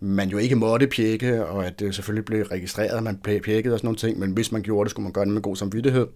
man 0.00 0.28
jo 0.28 0.38
ikke 0.38 0.56
måtte 0.56 0.86
pjekke, 0.86 1.46
og 1.46 1.66
at 1.66 1.80
det 1.80 1.94
selvfølgelig 1.94 2.24
blev 2.24 2.42
registreret, 2.42 2.96
at 2.96 3.02
man 3.02 3.18
pjekkede 3.18 3.74
og 3.74 3.78
sådan 3.78 3.86
nogle 3.86 3.98
ting, 3.98 4.18
men 4.18 4.32
hvis 4.32 4.52
man 4.52 4.62
gjorde 4.62 4.84
det, 4.84 4.90
skulle 4.90 5.04
man 5.04 5.12
gøre 5.12 5.24
det 5.24 5.32
med 5.32 5.42
god 5.42 5.56
samvittighed. 5.56 6.06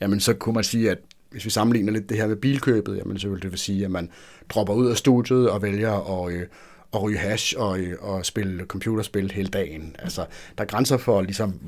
Jamen, 0.00 0.20
så 0.20 0.34
kunne 0.34 0.54
man 0.54 0.64
sige, 0.64 0.90
at 0.90 0.98
hvis 1.30 1.44
vi 1.44 1.50
sammenligner 1.50 1.92
lidt 1.92 2.08
det 2.08 2.16
her 2.16 2.26
med 2.26 2.36
bilkøbet, 2.36 2.96
jamen 2.96 3.18
så 3.18 3.28
vil 3.28 3.42
det 3.42 3.50
vil 3.50 3.58
sige, 3.58 3.84
at 3.84 3.90
man 3.90 4.10
dropper 4.48 4.74
ud 4.74 4.86
af 4.86 4.96
studiet 4.96 5.50
og 5.50 5.62
vælger 5.62 6.22
at, 6.24 6.32
øh, 6.32 6.46
at 6.94 7.02
ryge 7.02 7.18
hash 7.18 7.54
og, 7.58 7.78
øh, 7.78 7.96
og 8.00 8.26
spille 8.26 8.64
computerspil 8.64 9.30
hele 9.30 9.48
dagen. 9.48 9.96
Altså, 9.98 10.26
der 10.58 10.64
er 10.64 10.68
grænser 10.68 10.96
for, 10.96 11.22
ligesom, 11.22 11.60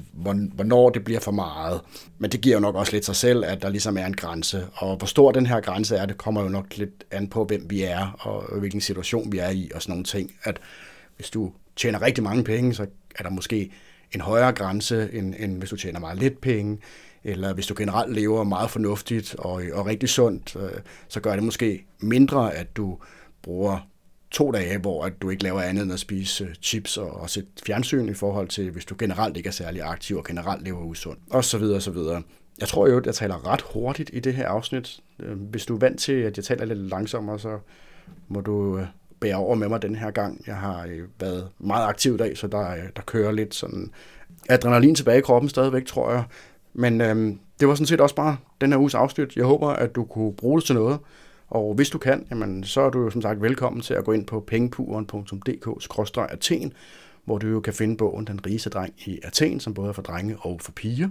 hvornår 0.55 0.91
det 0.91 1.05
bliver 1.05 1.21
for 1.21 1.33
meget. 1.33 1.81
Men 2.19 2.33
det 2.33 2.41
giver 2.41 2.57
jo 2.57 2.61
nok 2.61 2.75
også 2.75 2.93
lidt 2.93 3.05
sig 3.05 3.17
selv, 3.17 3.45
at 3.45 3.63
der 3.63 3.69
ligesom 3.69 3.97
er 3.97 4.07
en 4.07 4.17
grænse. 4.17 4.67
Og 4.75 4.97
hvor 4.97 5.07
stor 5.07 5.33
den 5.33 5.47
her 5.47 5.61
grænse 5.61 5.97
er, 5.97 6.07
det 6.07 6.19
kommer 6.19 6.43
jo 6.43 6.49
nok 6.49 6.77
lidt 6.77 7.05
an 7.11 7.29
på, 7.29 7.45
hvem 7.45 7.67
vi 7.71 7.83
er, 7.83 8.17
og 8.19 8.59
hvilken 8.59 8.81
situation 8.81 9.33
vi 9.33 9.39
er 9.39 9.51
i, 9.51 9.71
og 9.75 9.83
sådan 9.83 9.93
nogle 9.93 10.05
ting. 10.05 10.33
At 10.43 10.61
hvis 11.17 11.31
du 11.31 11.53
tjener 11.77 12.03
rigtig 12.03 12.25
mange 12.25 12.45
penge, 12.45 12.75
så 12.75 12.87
er 13.19 13.23
der 13.23 13.31
måske 13.31 13.71
en 14.13 14.21
højere 14.21 14.53
grænse, 14.53 15.09
end, 15.13 15.35
end 15.39 15.59
hvis 15.59 15.71
du 15.71 15.77
tjener 15.77 16.01
meget 16.01 16.19
lidt 16.19 16.41
penge, 16.41 16.79
eller 17.25 17.55
hvis 17.55 17.67
du 17.67 17.75
generelt 17.79 18.15
lever 18.15 18.45
meget 18.45 18.71
fornuftigt 18.71 19.35
og, 19.39 19.63
og 19.73 19.87
rigtig 19.87 20.09
sundt, 20.09 20.57
øh, 20.57 20.81
så 21.09 21.21
gør 21.21 21.35
det 21.35 21.43
måske 21.43 21.87
mindre, 22.01 22.55
at 22.55 22.77
du 22.77 22.99
bruger 23.43 23.79
to 24.31 24.51
dage, 24.51 24.79
hvor 24.79 25.05
at 25.05 25.23
du 25.23 25.31
ikke 25.31 25.43
laver 25.43 25.61
andet 25.61 25.83
end 25.83 25.93
at 25.93 26.01
spise 26.01 26.45
øh, 26.45 26.55
chips 26.63 26.97
og, 26.97 27.11
og 27.11 27.31
sætte 27.31 27.49
fjernsyn 27.67 28.09
i 28.09 28.15
forhold 28.15 28.49
til, 28.49 28.71
hvis 28.71 28.85
du 28.85 28.95
generelt 28.99 29.37
ikke 29.37 29.47
er 29.47 29.53
særlig 29.53 29.83
aktiv 29.83 30.17
og 30.17 30.25
generelt 30.25 30.65
lever 30.65 30.85
usundt, 30.85 31.19
og 31.31 31.45
så 31.45 31.59
videre 31.59 31.77
og 31.77 31.83
så 31.83 31.91
videre. 31.91 32.23
Jeg 32.61 32.69
tror 32.69 32.89
jo, 32.89 32.99
at 32.99 33.07
jeg 33.07 33.15
taler 33.15 33.47
ret 33.47 33.61
hurtigt 33.61 34.11
i 34.13 34.21
det 34.21 34.35
her 34.35 34.49
afsnit. 34.49 35.01
Øh, 35.21 35.41
hvis 35.41 35.67
du 35.67 35.75
er 35.75 35.79
vant 35.79 36.01
til, 36.01 36.13
at 36.13 36.37
jeg 36.37 36.45
taler 36.45 36.65
lidt 36.65 36.79
langsommere, 36.79 37.39
så 37.39 37.59
må 38.29 38.41
du 38.41 38.79
øh, 38.79 38.87
bære 39.21 39.37
over 39.37 39.55
med 39.55 39.69
mig 39.69 39.83
den 39.83 39.95
her 39.95 40.11
gang. 40.11 40.45
Jeg 40.47 40.57
har 40.57 40.89
været 41.21 41.49
meget 41.59 41.87
aktiv 41.87 42.15
i 42.15 42.17
dag, 42.17 42.39
så 42.39 42.47
der, 42.47 42.75
der 42.97 43.03
kører 43.03 43.33
lidt 43.33 43.55
sådan 43.55 43.91
adrenalin 44.49 44.95
tilbage 44.95 45.19
i 45.19 45.21
kroppen 45.21 45.49
stadigvæk, 45.49 45.87
tror 45.87 46.13
jeg. 46.13 46.25
Men 46.73 47.01
øh, 47.01 47.35
det 47.61 47.69
var 47.69 47.75
sådan 47.75 47.87
set 47.87 48.01
også 48.01 48.15
bare 48.15 48.37
den 48.61 48.73
her 48.73 48.79
uges 48.79 48.95
afsnit. 48.95 49.37
Jeg 49.37 49.45
håber, 49.45 49.69
at 49.69 49.95
du 49.95 50.05
kunne 50.05 50.33
bruge 50.33 50.59
det 50.59 50.67
til 50.67 50.75
noget. 50.75 50.99
Og 51.49 51.75
hvis 51.75 51.91
du 51.91 51.99
kan, 51.99 52.27
jamen, 52.31 52.65
så 52.65 52.81
er 52.81 52.91
du 52.91 53.03
jo 53.03 53.11
som 53.11 53.23
sagt 53.23 53.43
velkommen 53.43 53.83
til 53.83 53.95
at 53.95 54.05
gå 54.05 54.13
ind 54.13 54.27
på 54.27 54.41
pengepuren.dk-athen, 54.41 56.73
hvor 57.25 57.39
du 57.39 57.47
jo 57.47 57.61
kan 57.61 57.73
finde 57.73 57.97
bogen 57.97 58.27
Den 58.27 58.47
rigeste 58.47 58.71
dreng 58.71 58.95
i 59.07 59.19
Athen, 59.23 59.61
som 59.61 59.75
både 59.75 59.89
er 59.89 59.93
for 59.93 60.03
drenge 60.03 60.37
og 60.41 60.61
for 60.61 60.73
piger. 60.73 61.09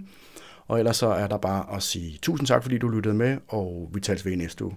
Og 0.68 0.80
ellers 0.80 0.98
så 0.98 1.08
er 1.08 1.28
der 1.28 1.38
bare 1.38 1.76
at 1.76 1.84
sige 1.84 2.20
tusind 2.22 2.48
tak, 2.48 2.64
fordi 2.64 2.78
du 2.78 2.88
lyttede 2.88 3.16
med, 3.16 3.38
og 3.48 3.90
vi 3.94 4.00
tales 4.00 4.26
ved 4.26 4.36
næste 4.36 4.66
uge. 4.66 4.76